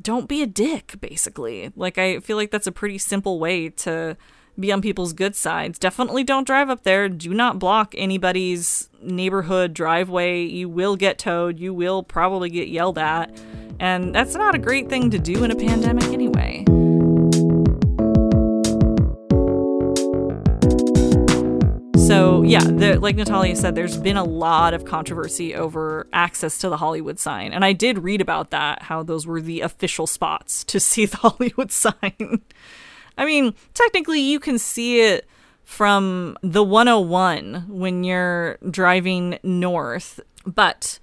don't 0.00 0.28
be 0.28 0.42
a 0.42 0.46
dick, 0.46 0.96
basically. 1.00 1.72
Like, 1.76 1.96
I 1.96 2.20
feel 2.20 2.36
like 2.36 2.50
that's 2.50 2.66
a 2.66 2.72
pretty 2.72 2.98
simple 2.98 3.40
way 3.40 3.70
to 3.70 4.18
be 4.60 4.70
on 4.70 4.82
people's 4.82 5.14
good 5.14 5.34
sides. 5.34 5.78
Definitely 5.78 6.22
don't 6.22 6.46
drive 6.46 6.68
up 6.68 6.82
there. 6.82 7.08
Do 7.08 7.32
not 7.32 7.58
block 7.58 7.94
anybody's 7.96 8.90
neighborhood 9.00 9.72
driveway. 9.72 10.42
You 10.42 10.68
will 10.68 10.96
get 10.96 11.18
towed. 11.18 11.58
You 11.58 11.72
will 11.72 12.02
probably 12.02 12.50
get 12.50 12.68
yelled 12.68 12.98
at. 12.98 13.34
And 13.80 14.14
that's 14.14 14.34
not 14.34 14.54
a 14.54 14.58
great 14.58 14.90
thing 14.90 15.10
to 15.10 15.18
do 15.18 15.42
in 15.42 15.50
a 15.50 15.56
pandemic 15.56 16.04
anyway. 16.04 16.66
So, 22.12 22.42
yeah, 22.42 22.60
the, 22.62 23.00
like 23.00 23.16
Natalya 23.16 23.56
said, 23.56 23.74
there's 23.74 23.96
been 23.96 24.18
a 24.18 24.22
lot 24.22 24.74
of 24.74 24.84
controversy 24.84 25.54
over 25.54 26.06
access 26.12 26.58
to 26.58 26.68
the 26.68 26.76
Hollywood 26.76 27.18
sign. 27.18 27.54
And 27.54 27.64
I 27.64 27.72
did 27.72 28.00
read 28.00 28.20
about 28.20 28.50
that, 28.50 28.82
how 28.82 29.02
those 29.02 29.26
were 29.26 29.40
the 29.40 29.62
official 29.62 30.06
spots 30.06 30.62
to 30.64 30.78
see 30.90 31.06
the 31.06 31.16
Hollywood 31.16 31.72
sign. 31.72 32.42
I 33.16 33.24
mean, 33.24 33.54
technically, 33.72 34.20
you 34.20 34.40
can 34.40 34.58
see 34.58 35.00
it 35.00 35.26
from 35.64 36.36
the 36.42 36.62
101 36.62 37.64
when 37.68 38.04
you're 38.04 38.58
driving 38.70 39.38
north. 39.42 40.20
But 40.44 40.98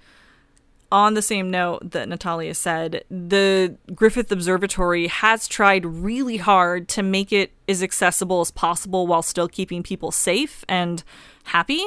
on 0.92 1.14
the 1.14 1.22
same 1.22 1.50
note 1.50 1.90
that 1.92 2.08
Natalya 2.08 2.54
said, 2.54 3.04
the 3.10 3.76
Griffith 3.94 4.30
Observatory 4.32 5.06
has 5.06 5.46
tried 5.46 5.86
really 5.86 6.38
hard 6.38 6.88
to 6.88 7.02
make 7.02 7.32
it 7.32 7.52
as 7.68 7.82
accessible 7.82 8.40
as 8.40 8.50
possible 8.50 9.06
while 9.06 9.22
still 9.22 9.48
keeping 9.48 9.82
people 9.82 10.10
safe 10.10 10.64
and 10.68 11.02
happy 11.44 11.84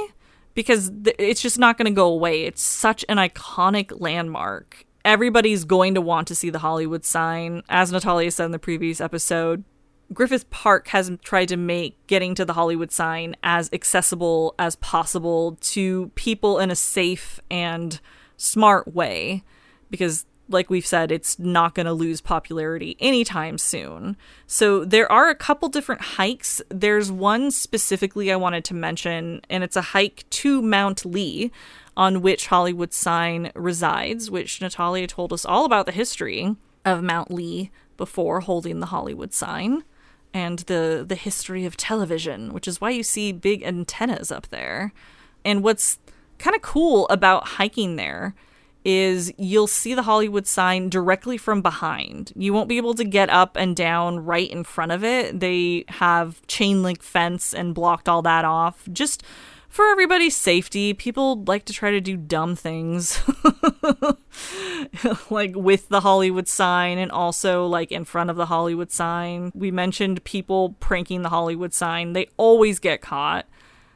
because 0.54 0.92
th- 1.04 1.16
it's 1.20 1.42
just 1.42 1.60
not 1.60 1.78
going 1.78 1.86
to 1.86 1.96
go 1.96 2.08
away. 2.08 2.44
It's 2.44 2.62
such 2.62 3.04
an 3.10 3.18
iconic 3.18 4.00
landmark. 4.00 4.86
Everybody's 5.04 5.66
going 5.66 5.96
to 5.96 6.02
want 6.02 6.28
to 6.30 6.36
see 6.36 6.50
the 6.50 6.60
Hollywood 6.60 7.04
sign. 7.04 7.64
As 7.68 7.92
Natalya 7.92 8.32
said 8.32 8.46
in 8.46 8.52
the 8.52 8.60
previous 8.60 9.02
episode, 9.02 9.64
Griffith 10.14 10.50
Park 10.50 10.90
has 10.90 11.12
tried 11.24 11.48
to 11.50 11.58
make 11.58 12.06
getting 12.08 12.36
to 12.36 12.46
the 12.46 12.54
Hollywood 12.54 12.92
sign 12.92 13.36
as 13.44 13.70
accessible 13.74 14.56
as 14.60 14.76
possible 14.78 15.58
to 15.62 16.12
people 16.16 16.60
in 16.60 16.72
a 16.72 16.76
safe 16.76 17.40
and 17.50 18.00
smart 18.38 18.94
way 18.94 19.44
because 19.90 20.26
like 20.50 20.70
we've 20.70 20.86
said, 20.86 21.12
it's 21.12 21.40
not 21.40 21.74
going 21.74 21.86
to 21.86 21.94
lose 21.94 22.22
popularity 22.22 22.98
anytime 23.00 23.58
soon. 23.58 24.18
So 24.46 24.84
there 24.84 25.10
are 25.12 25.30
a 25.30 25.36
couple 25.36 25.70
different 25.70 26.02
hikes. 26.02 26.62
There's 26.70 27.12
one 27.12 27.50
specifically 27.50 28.32
I 28.32 28.36
wanted 28.36 28.66
to 28.66 28.74
mention, 28.74 29.42
and 29.50 29.64
it's 29.64 29.78
a 29.78 29.82
hike 29.82 30.26
to 30.32 30.62
Mount 30.62 31.06
Lee, 31.06 31.52
on 31.96 32.22
which 32.22 32.48
Hollywood 32.48 32.94
Sign 32.94 33.52
resides, 33.56 34.30
which 34.30 34.62
Natalya 34.62 35.08
told 35.08 35.32
us 35.32 35.46
all 35.46 35.66
about 35.66 35.86
the 35.86 35.92
history 35.92 36.56
of 36.84 37.04
Mount 37.04 37.32
Lee 37.32 37.72
before 37.98 38.42
holding 38.42 38.80
the 38.80 38.88
Hollywood 38.88 39.34
sign 39.34 39.84
and 40.34 40.60
the 40.60 41.06
the 41.08 41.16
history 41.16 41.64
of 41.66 41.78
television, 41.78 42.54
which 42.54 42.68
is 42.68 42.82
why 42.82 42.90
you 42.90 43.04
see 43.04 43.32
big 43.32 43.64
antennas 43.64 44.32
up 44.32 44.48
there. 44.50 44.92
And 45.46 45.64
what's 45.64 46.00
kind 46.44 46.56
of 46.58 46.62
cool 46.62 47.08
about 47.08 47.48
hiking 47.48 47.96
there 47.96 48.36
is 48.84 49.34
you'll 49.38 49.66
see 49.66 49.94
the 49.94 50.04
Hollywood 50.04 50.46
sign 50.46 50.90
directly 50.90 51.38
from 51.38 51.62
behind. 51.62 52.34
You 52.36 52.52
won't 52.52 52.68
be 52.68 52.76
able 52.76 52.96
to 52.96 53.06
get 53.06 53.30
up 53.30 53.56
and 53.56 53.78
down 53.78 54.26
right 54.26 54.52
in 54.52 54.66
front 54.66 54.92
of 54.92 55.06
it. 55.06 55.40
They 55.40 55.86
have 55.88 56.46
chain 56.48 56.84
link 56.84 57.02
fence 57.02 57.54
and 57.54 57.74
blocked 57.74 58.10
all 58.10 58.22
that 58.24 58.44
off. 58.44 58.86
Just 58.92 59.24
for 59.70 59.88
everybody's 59.88 60.36
safety, 60.36 60.94
people 60.94 61.46
like 61.46 61.64
to 61.66 61.72
try 61.72 61.92
to 61.92 62.02
do 62.02 62.18
dumb 62.18 62.58
things 62.58 63.24
like 65.30 65.56
with 65.56 65.88
the 65.88 66.02
Hollywood 66.02 66.50
sign 66.50 66.98
and 66.98 67.10
also 67.10 67.66
like 67.66 67.90
in 67.90 68.04
front 68.04 68.30
of 68.30 68.36
the 68.36 68.48
Hollywood 68.48 68.92
sign. 68.92 69.54
We 69.56 69.72
mentioned 69.72 70.26
people 70.26 70.76
pranking 70.82 71.22
the 71.22 71.30
Hollywood 71.30 71.74
sign, 71.74 72.12
they 72.12 72.28
always 72.36 72.80
get 72.80 73.00
caught. 73.00 73.46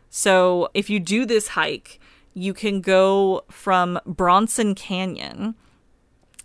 So 0.10 0.70
if 0.74 0.90
you 0.90 1.02
do 1.02 1.26
this 1.26 1.50
hike, 1.50 2.00
you 2.38 2.54
can 2.54 2.82
go 2.82 3.44
from 3.50 4.00
Bronson 4.06 4.76
Canyon, 4.76 5.56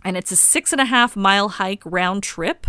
and 0.03 0.17
it's 0.17 0.31
a 0.31 0.35
six 0.35 0.71
and 0.71 0.81
a 0.81 0.85
half 0.85 1.15
mile 1.15 1.49
hike 1.49 1.83
round 1.85 2.23
trip 2.23 2.65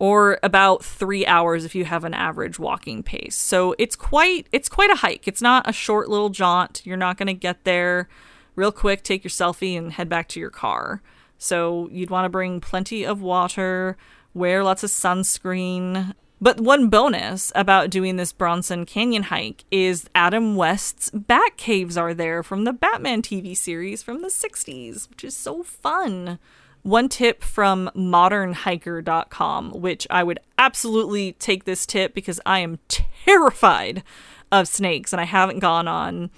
or 0.00 0.40
about 0.42 0.84
three 0.84 1.24
hours 1.24 1.64
if 1.64 1.76
you 1.76 1.84
have 1.84 2.02
an 2.02 2.12
average 2.12 2.58
walking 2.58 3.04
pace. 3.04 3.36
So 3.36 3.76
it's 3.78 3.94
quite 3.94 4.48
it's 4.50 4.68
quite 4.68 4.90
a 4.90 4.96
hike. 4.96 5.28
It's 5.28 5.40
not 5.40 5.68
a 5.70 5.72
short 5.72 6.08
little 6.08 6.28
jaunt. 6.28 6.82
You're 6.84 6.96
not 6.96 7.16
going 7.16 7.28
to 7.28 7.34
get 7.34 7.62
there 7.62 8.08
real 8.56 8.72
quick, 8.72 9.04
take 9.04 9.22
your 9.22 9.30
selfie, 9.30 9.78
and 9.78 9.92
head 9.92 10.08
back 10.08 10.26
to 10.30 10.40
your 10.40 10.50
car. 10.50 11.02
So 11.38 11.88
you'd 11.92 12.10
want 12.10 12.24
to 12.24 12.30
bring 12.30 12.60
plenty 12.60 13.04
of 13.04 13.22
water, 13.22 13.96
wear 14.34 14.64
lots 14.64 14.82
of 14.82 14.90
sunscreen. 14.90 16.14
But 16.40 16.60
one 16.60 16.88
bonus 16.88 17.50
about 17.54 17.88
doing 17.88 18.16
this 18.16 18.32
Bronson 18.32 18.84
Canyon 18.84 19.24
hike 19.24 19.64
is 19.70 20.10
Adam 20.14 20.54
West's 20.54 21.10
Bat 21.10 21.56
Caves 21.56 21.96
are 21.96 22.12
there 22.12 22.42
from 22.42 22.64
the 22.64 22.74
Batman 22.74 23.22
TV 23.22 23.56
series 23.56 24.02
from 24.02 24.20
the 24.20 24.28
60s, 24.28 25.08
which 25.08 25.24
is 25.24 25.34
so 25.34 25.62
fun 25.62 26.38
one 26.82 27.08
tip 27.08 27.42
from 27.42 27.90
modernhiker.com, 27.96 29.72
which 29.72 30.06
I 30.08 30.22
would 30.22 30.38
absolutely 30.56 31.32
take 31.32 31.64
this 31.64 31.84
tip 31.84 32.14
because 32.14 32.40
I 32.46 32.60
am 32.60 32.78
terrified 32.88 34.04
of 34.52 34.68
snakes 34.68 35.12
and 35.12 35.20
I 35.20 35.24
haven't 35.24 35.58
gone 35.58 35.88
on. 35.88 36.30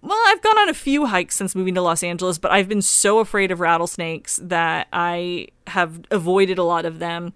Well, 0.00 0.18
I've 0.26 0.42
gone 0.42 0.58
on 0.58 0.68
a 0.68 0.74
few 0.74 1.06
hikes 1.06 1.34
since 1.34 1.56
moving 1.56 1.74
to 1.74 1.82
Los 1.82 2.04
Angeles, 2.04 2.38
but 2.38 2.52
I've 2.52 2.68
been 2.68 2.82
so 2.82 3.18
afraid 3.18 3.50
of 3.50 3.58
rattlesnakes 3.58 4.38
that 4.44 4.86
I 4.92 5.48
have 5.66 6.02
avoided 6.12 6.58
a 6.58 6.62
lot 6.62 6.84
of 6.84 7.00
them. 7.00 7.32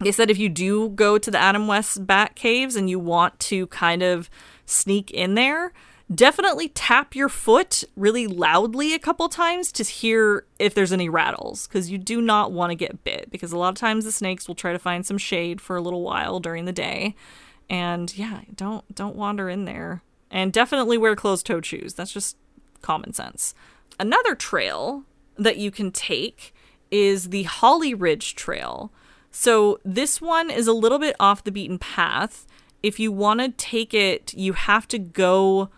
They 0.00 0.12
said 0.12 0.30
if 0.30 0.38
you 0.38 0.48
do 0.48 0.90
go 0.90 1.18
to 1.18 1.30
the 1.30 1.38
Adam 1.38 1.66
West 1.66 2.06
Bat 2.06 2.36
Caves 2.36 2.76
and 2.76 2.88
you 2.88 2.98
want 2.98 3.38
to 3.40 3.66
kind 3.68 4.02
of 4.02 4.30
sneak 4.64 5.10
in 5.10 5.34
there, 5.34 5.72
definitely 6.14 6.68
tap 6.68 7.14
your 7.14 7.28
foot 7.28 7.84
really 7.96 8.26
loudly 8.26 8.94
a 8.94 8.98
couple 8.98 9.28
times 9.28 9.72
to 9.72 9.84
hear 9.84 10.46
if 10.58 10.74
there's 10.74 10.92
any 10.92 11.08
rattles 11.08 11.66
because 11.66 11.90
you 11.90 11.98
do 11.98 12.20
not 12.20 12.52
want 12.52 12.70
to 12.70 12.74
get 12.74 13.04
bit 13.04 13.30
because 13.30 13.52
a 13.52 13.58
lot 13.58 13.70
of 13.70 13.74
times 13.74 14.04
the 14.04 14.12
snakes 14.12 14.48
will 14.48 14.54
try 14.54 14.72
to 14.72 14.78
find 14.78 15.04
some 15.04 15.18
shade 15.18 15.60
for 15.60 15.76
a 15.76 15.82
little 15.82 16.02
while 16.02 16.40
during 16.40 16.64
the 16.64 16.72
day. 16.72 17.14
And 17.68 18.16
yeah 18.16 18.42
don't 18.54 18.94
don't 18.94 19.16
wander 19.16 19.48
in 19.50 19.64
there. 19.64 20.02
And 20.30 20.52
definitely 20.52 20.98
wear 20.98 21.16
closed-toed 21.16 21.64
shoes. 21.64 21.94
That's 21.94 22.12
just 22.12 22.36
common 22.82 23.14
sense. 23.14 23.54
Another 23.98 24.34
trail 24.34 25.04
that 25.36 25.56
you 25.56 25.70
can 25.70 25.90
take 25.90 26.54
is 26.90 27.30
the 27.30 27.44
holly 27.44 27.94
ridge 27.94 28.34
trail 28.34 28.92
so 29.30 29.78
this 29.84 30.20
one 30.20 30.50
is 30.50 30.66
a 30.66 30.72
little 30.72 30.98
bit 30.98 31.16
off 31.18 31.44
the 31.44 31.52
beaten 31.52 31.78
path 31.78 32.46
if 32.82 33.00
you 33.00 33.10
want 33.12 33.40
to 33.40 33.48
take 33.50 33.92
it 33.92 34.32
you 34.34 34.52
have 34.52 34.86
to 34.88 34.98
go 34.98 35.68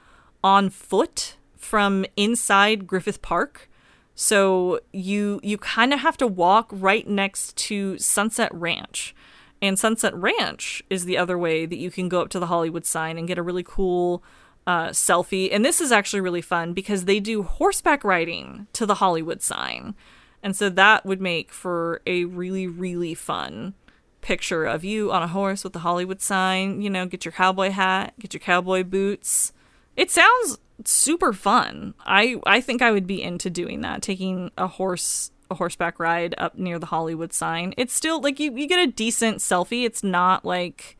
on 0.42 0.70
foot 0.70 1.36
from 1.56 2.04
inside 2.16 2.86
Griffith 2.86 3.22
Park. 3.22 3.68
So 4.14 4.80
you 4.92 5.40
you 5.42 5.56
kind 5.56 5.94
of 5.94 6.00
have 6.00 6.16
to 6.18 6.26
walk 6.26 6.68
right 6.72 7.06
next 7.06 7.56
to 7.68 7.96
Sunset 7.98 8.52
Ranch. 8.52 9.14
And 9.62 9.78
Sunset 9.78 10.14
Ranch 10.14 10.82
is 10.88 11.04
the 11.04 11.18
other 11.18 11.38
way 11.38 11.66
that 11.66 11.76
you 11.76 11.90
can 11.90 12.08
go 12.08 12.22
up 12.22 12.30
to 12.30 12.38
the 12.38 12.46
Hollywood 12.46 12.86
sign 12.86 13.18
and 13.18 13.28
get 13.28 13.38
a 13.38 13.42
really 13.42 13.62
cool 13.62 14.22
uh, 14.66 14.88
selfie. 14.88 15.50
And 15.52 15.64
this 15.64 15.80
is 15.80 15.92
actually 15.92 16.22
really 16.22 16.40
fun 16.40 16.72
because 16.72 17.04
they 17.04 17.20
do 17.20 17.42
horseback 17.42 18.02
riding 18.02 18.66
to 18.72 18.86
the 18.86 18.96
Hollywood 18.96 19.42
sign. 19.42 19.94
And 20.42 20.56
so 20.56 20.70
that 20.70 21.04
would 21.04 21.20
make 21.20 21.52
for 21.52 22.00
a 22.06 22.24
really, 22.24 22.66
really 22.66 23.14
fun 23.14 23.74
picture 24.20 24.64
of 24.64 24.84
you 24.84 25.10
on 25.12 25.22
a 25.22 25.28
horse 25.28 25.64
with 25.64 25.72
the 25.72 25.80
Hollywood 25.80 26.20
sign. 26.20 26.80
You 26.80 26.90
know, 26.90 27.06
get 27.06 27.24
your 27.24 27.32
cowboy 27.32 27.70
hat, 27.70 28.14
get 28.18 28.32
your 28.32 28.40
cowboy 28.40 28.84
boots, 28.84 29.52
it 29.96 30.10
sounds 30.10 30.58
super 30.84 31.32
fun. 31.32 31.94
I 32.06 32.40
I 32.46 32.60
think 32.60 32.82
I 32.82 32.90
would 32.90 33.06
be 33.06 33.22
into 33.22 33.50
doing 33.50 33.82
that, 33.82 34.02
taking 34.02 34.50
a 34.56 34.66
horse 34.66 35.30
a 35.50 35.56
horseback 35.56 35.98
ride 35.98 36.34
up 36.38 36.56
near 36.56 36.78
the 36.78 36.86
Hollywood 36.86 37.32
sign. 37.32 37.74
It's 37.76 37.92
still 37.92 38.20
like 38.20 38.38
you, 38.38 38.56
you 38.56 38.68
get 38.68 38.88
a 38.88 38.90
decent 38.90 39.38
selfie. 39.38 39.84
It's 39.84 40.04
not 40.04 40.44
like 40.44 40.96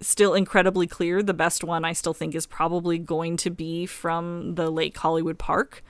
still 0.00 0.34
incredibly 0.34 0.86
clear. 0.86 1.22
The 1.22 1.32
best 1.32 1.62
one 1.62 1.84
I 1.84 1.92
still 1.92 2.12
think 2.12 2.34
is 2.34 2.46
probably 2.46 2.98
going 2.98 3.36
to 3.38 3.50
be 3.50 3.86
from 3.86 4.56
the 4.56 4.70
Lake 4.70 4.96
Hollywood 4.96 5.38
Park. 5.38 5.84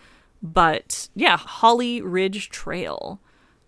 But 0.45 1.09
yeah, 1.15 1.37
Holly 1.37 2.01
Ridge 2.01 2.51
Trail. 2.51 3.19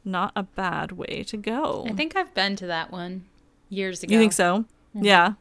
Not 0.04 0.30
a 0.36 0.44
bad 0.44 0.92
way 0.92 1.24
to 1.26 1.36
go. 1.36 1.84
I 1.88 1.92
think 1.92 2.14
I've 2.14 2.32
been 2.32 2.54
to 2.56 2.66
that 2.68 2.92
one 2.92 3.24
years 3.68 4.04
ago. 4.04 4.12
You 4.12 4.20
think 4.20 4.34
so? 4.34 4.64
Mm-hmm. 4.94 5.04
Yeah 5.04 5.32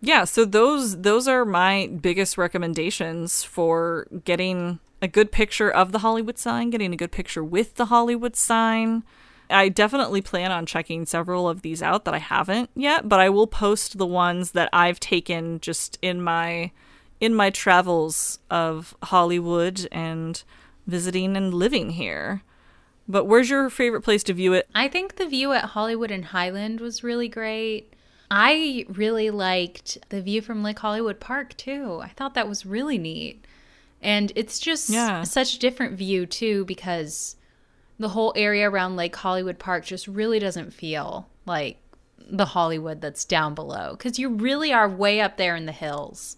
yeah, 0.00 0.24
so 0.24 0.44
those 0.44 1.00
those 1.00 1.26
are 1.26 1.44
my 1.44 1.88
biggest 1.88 2.36
recommendations 2.38 3.42
for 3.42 4.06
getting 4.24 4.78
a 5.02 5.08
good 5.08 5.32
picture 5.32 5.70
of 5.70 5.92
the 5.92 6.00
Hollywood 6.00 6.38
sign, 6.38 6.70
getting 6.70 6.92
a 6.92 6.96
good 6.96 7.12
picture 7.12 7.42
with 7.42 7.74
the 7.74 7.86
Hollywood 7.86 8.36
sign. 8.36 9.02
I 9.48 9.68
definitely 9.68 10.22
plan 10.22 10.50
on 10.50 10.66
checking 10.66 11.06
several 11.06 11.48
of 11.48 11.62
these 11.62 11.82
out 11.82 12.04
that 12.04 12.14
I 12.14 12.18
haven't 12.18 12.70
yet, 12.74 13.08
but 13.08 13.20
I 13.20 13.28
will 13.28 13.46
post 13.46 13.98
the 13.98 14.06
ones 14.06 14.52
that 14.52 14.68
I've 14.72 15.00
taken 15.00 15.60
just 15.60 15.98
in 16.02 16.20
my 16.22 16.72
in 17.20 17.34
my 17.34 17.50
travels 17.50 18.38
of 18.50 18.94
Hollywood 19.04 19.88
and 19.90 20.42
visiting 20.86 21.36
and 21.36 21.52
living 21.52 21.90
here. 21.90 22.42
But 23.08 23.24
where's 23.24 23.50
your 23.50 23.70
favorite 23.70 24.02
place 24.02 24.22
to 24.24 24.32
view 24.32 24.52
it? 24.52 24.68
I 24.74 24.88
think 24.88 25.16
the 25.16 25.26
view 25.26 25.52
at 25.52 25.64
Hollywood 25.64 26.10
and 26.10 26.26
Highland 26.26 26.80
was 26.80 27.04
really 27.04 27.28
great. 27.28 27.92
I 28.30 28.84
really 28.88 29.30
liked 29.30 29.98
the 30.08 30.20
view 30.20 30.42
from 30.42 30.62
Lake 30.62 30.80
Hollywood 30.80 31.20
Park 31.20 31.56
too. 31.56 32.00
I 32.02 32.08
thought 32.08 32.34
that 32.34 32.48
was 32.48 32.66
really 32.66 32.98
neat. 32.98 33.44
And 34.02 34.32
it's 34.34 34.58
just 34.58 34.90
yeah. 34.90 35.22
such 35.22 35.56
a 35.56 35.58
different 35.58 35.96
view 35.96 36.26
too 36.26 36.64
because 36.64 37.36
the 37.98 38.10
whole 38.10 38.32
area 38.36 38.68
around 38.68 38.96
Lake 38.96 39.16
Hollywood 39.16 39.58
Park 39.58 39.84
just 39.84 40.08
really 40.08 40.38
doesn't 40.38 40.72
feel 40.72 41.28
like 41.46 41.78
the 42.28 42.44
Hollywood 42.46 43.00
that's 43.00 43.24
down 43.24 43.54
below 43.54 43.92
because 43.92 44.18
you 44.18 44.28
really 44.28 44.72
are 44.72 44.88
way 44.88 45.20
up 45.20 45.36
there 45.36 45.54
in 45.54 45.66
the 45.66 45.72
hills 45.72 46.36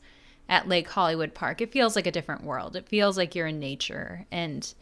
at 0.48 0.68
Lake 0.68 0.88
Hollywood 0.88 1.34
Park. 1.34 1.60
It 1.60 1.72
feels 1.72 1.94
like 1.94 2.06
a 2.06 2.12
different 2.12 2.44
world. 2.44 2.76
It 2.76 2.88
feels 2.88 3.16
like 3.16 3.34
you're 3.34 3.46
in 3.46 3.58
nature. 3.58 4.26
And 4.30 4.72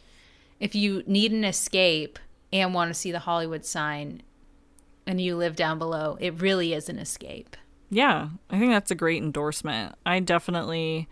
if 0.59 0.75
you 0.75 1.03
need 1.05 1.31
an 1.31 1.43
escape 1.43 2.19
and 2.53 2.73
want 2.73 2.89
to 2.89 2.93
see 2.93 3.11
the 3.11 3.19
Hollywood 3.19 3.65
sign, 3.65 4.21
and 5.05 5.21
you 5.21 5.35
live 5.35 5.55
down 5.55 5.79
below, 5.79 6.17
it 6.19 6.41
really 6.41 6.73
is 6.73 6.89
an 6.89 6.99
escape. 6.99 7.55
Yeah, 7.89 8.29
I 8.49 8.59
think 8.59 8.71
that's 8.71 8.91
a 8.91 8.95
great 8.95 9.23
endorsement. 9.23 9.95
I 10.05 10.19
definitely 10.19 11.07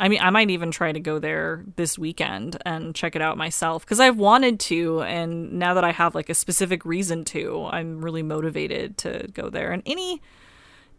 I 0.00 0.08
mean, 0.08 0.20
I 0.22 0.30
might 0.30 0.50
even 0.50 0.70
try 0.70 0.92
to 0.92 1.00
go 1.00 1.18
there 1.18 1.64
this 1.74 1.98
weekend 1.98 2.56
and 2.64 2.94
check 2.94 3.16
it 3.16 3.22
out 3.22 3.36
myself 3.36 3.84
because 3.84 3.98
I've 3.98 4.16
wanted 4.16 4.60
to. 4.60 5.02
And 5.02 5.54
now 5.54 5.74
that 5.74 5.82
I 5.82 5.90
have 5.90 6.14
like 6.14 6.30
a 6.30 6.34
specific 6.34 6.84
reason 6.84 7.24
to, 7.26 7.66
I'm 7.70 8.00
really 8.00 8.22
motivated 8.22 8.96
to 8.98 9.28
go 9.32 9.50
there. 9.50 9.72
And 9.72 9.82
any 9.86 10.22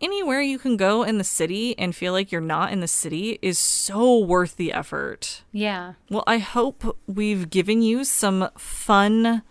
anywhere 0.01 0.41
you 0.41 0.59
can 0.59 0.77
go 0.77 1.03
in 1.03 1.17
the 1.17 1.23
city 1.23 1.77
and 1.77 1.95
feel 1.95 2.13
like 2.13 2.31
you're 2.31 2.41
not 2.41 2.71
in 2.71 2.79
the 2.79 2.87
city 2.87 3.39
is 3.41 3.57
so 3.57 4.17
worth 4.17 4.55
the 4.55 4.73
effort. 4.73 5.43
Yeah. 5.51 5.93
Well, 6.09 6.23
I 6.27 6.37
hope 6.37 6.97
we've 7.07 7.49
given 7.49 7.81
you 7.81 8.03
some 8.03 8.49
fun 8.57 9.43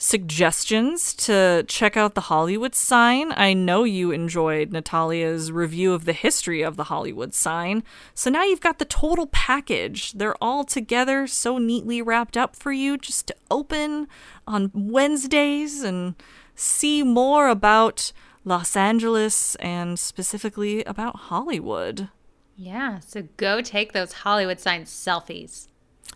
suggestions 0.00 1.12
to 1.12 1.64
check 1.66 1.96
out 1.96 2.14
the 2.14 2.22
Hollywood 2.22 2.74
sign. 2.74 3.32
I 3.32 3.52
know 3.52 3.82
you 3.82 4.12
enjoyed 4.12 4.70
Natalya's 4.70 5.50
review 5.50 5.92
of 5.92 6.04
the 6.04 6.12
history 6.12 6.62
of 6.62 6.76
the 6.76 6.84
Hollywood 6.84 7.34
sign. 7.34 7.82
So 8.14 8.30
now 8.30 8.44
you've 8.44 8.60
got 8.60 8.78
the 8.78 8.84
total 8.84 9.26
package. 9.26 10.12
They're 10.12 10.36
all 10.40 10.62
together, 10.62 11.26
so 11.26 11.58
neatly 11.58 12.00
wrapped 12.00 12.36
up 12.36 12.54
for 12.54 12.70
you 12.70 12.96
just 12.96 13.26
to 13.26 13.36
open 13.50 14.06
on 14.46 14.70
Wednesdays 14.72 15.82
and 15.82 16.14
see 16.54 17.02
more 17.02 17.48
about 17.48 18.12
Los 18.44 18.76
Angeles 18.76 19.54
and 19.56 19.98
specifically 19.98 20.84
about 20.84 21.16
Hollywood. 21.16 22.08
Yeah. 22.56 23.00
So 23.00 23.22
go 23.36 23.60
take 23.60 23.92
those 23.92 24.12
Hollywood 24.12 24.58
sign 24.60 24.84
selfies 24.84 25.68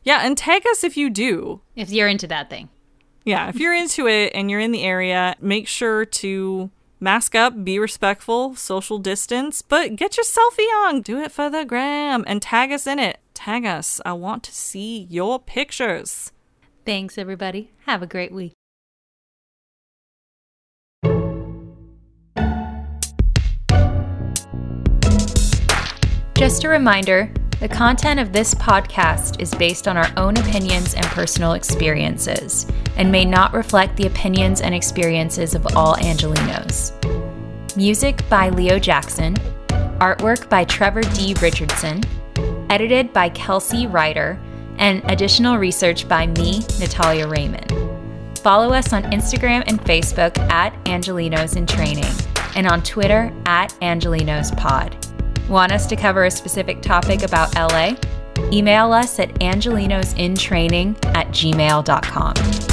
Yeah, 0.03 0.21
and 0.25 0.37
tag 0.37 0.63
us 0.71 0.83
if 0.83 0.97
you 0.97 1.11
do. 1.11 1.61
if 1.77 1.91
you're 1.91 2.09
into 2.09 2.27
that 2.29 2.51
thing. 2.51 2.69
Yeah, 3.25 3.49
if 3.49 3.57
you're 3.61 3.75
into 3.75 4.09
it 4.09 4.33
and 4.35 4.51
you're 4.51 4.59
in 4.59 4.73
the 4.73 4.83
area, 4.83 5.37
make 5.41 5.69
sure 5.69 6.05
to 6.05 6.71
mask 6.99 7.35
up, 7.37 7.63
be 7.65 7.79
respectful, 7.79 8.55
social 8.57 8.99
distance, 8.99 9.63
but 9.63 9.95
get 9.95 10.17
your 10.17 10.25
selfie 10.25 10.69
on. 10.87 11.03
Do 11.03 11.21
it 11.21 11.31
for 11.31 11.49
the 11.49 11.65
gram 11.65 12.25
and 12.27 12.43
tag 12.43 12.73
us 12.73 12.87
in 12.87 12.99
it. 12.99 13.19
Tag 13.35 13.65
us. 13.65 14.01
I 14.05 14.13
want 14.15 14.43
to 14.45 14.53
see 14.53 15.07
your 15.11 15.39
pictures. 15.39 16.33
Thanks, 16.85 17.17
everybody. 17.17 17.71
Have 17.87 18.03
a 18.03 18.07
great 18.09 18.33
week. 18.33 18.53
Just 26.43 26.65
a 26.65 26.69
reminder 26.69 27.33
the 27.61 27.69
content 27.69 28.19
of 28.19 28.33
this 28.33 28.53
podcast 28.53 29.41
is 29.41 29.55
based 29.55 29.87
on 29.87 29.97
our 29.97 30.11
own 30.17 30.37
opinions 30.37 30.95
and 30.95 31.07
personal 31.07 31.53
experiences 31.53 32.67
and 32.97 33.13
may 33.13 33.25
not 33.25 33.55
reflect 33.55 33.97
the 33.97 34.09
opinions 34.09 34.61
and 34.61 34.75
experiences 34.75 35.55
of 35.55 35.65
all 35.77 35.95
Angelenos. 35.99 36.97
Music 37.77 38.29
by 38.29 38.49
Leo 38.49 38.81
Jackson, 38.81 39.37
artwork 40.01 40.49
by 40.49 40.65
Trevor 40.65 41.03
D. 41.15 41.37
Richardson, 41.41 42.03
edited 42.71 43.13
by 43.13 43.29
Kelsey 43.29 43.87
Ryder, 43.87 44.37
and 44.79 45.01
additional 45.13 45.59
research 45.59 46.09
by 46.09 46.27
me, 46.27 46.65
Natalya 46.81 47.29
Raymond. 47.29 47.73
Follow 48.41 48.75
us 48.75 48.93
on 48.93 49.05
Instagram 49.13 49.63
and 49.69 49.81
Facebook 49.83 50.37
at 50.51 50.75
Angelenos 50.87 51.57
in 51.57 51.69
Training 51.69 52.13
and 52.57 52.67
on 52.67 52.83
Twitter 52.83 53.33
at 53.47 53.69
Angelenos 53.81 54.57
Pod. 54.57 55.12
Want 55.49 55.73
us 55.73 55.87
to 55.87 55.97
cover 55.97 56.25
a 56.25 56.31
specific 56.31 56.81
topic 56.81 57.23
about 57.23 57.55
LA? 57.55 57.97
Email 58.53 58.93
us 58.93 59.19
at 59.19 59.29
angelenosintraining 59.35 61.05
at 61.15 61.29
gmail.com. 61.29 62.72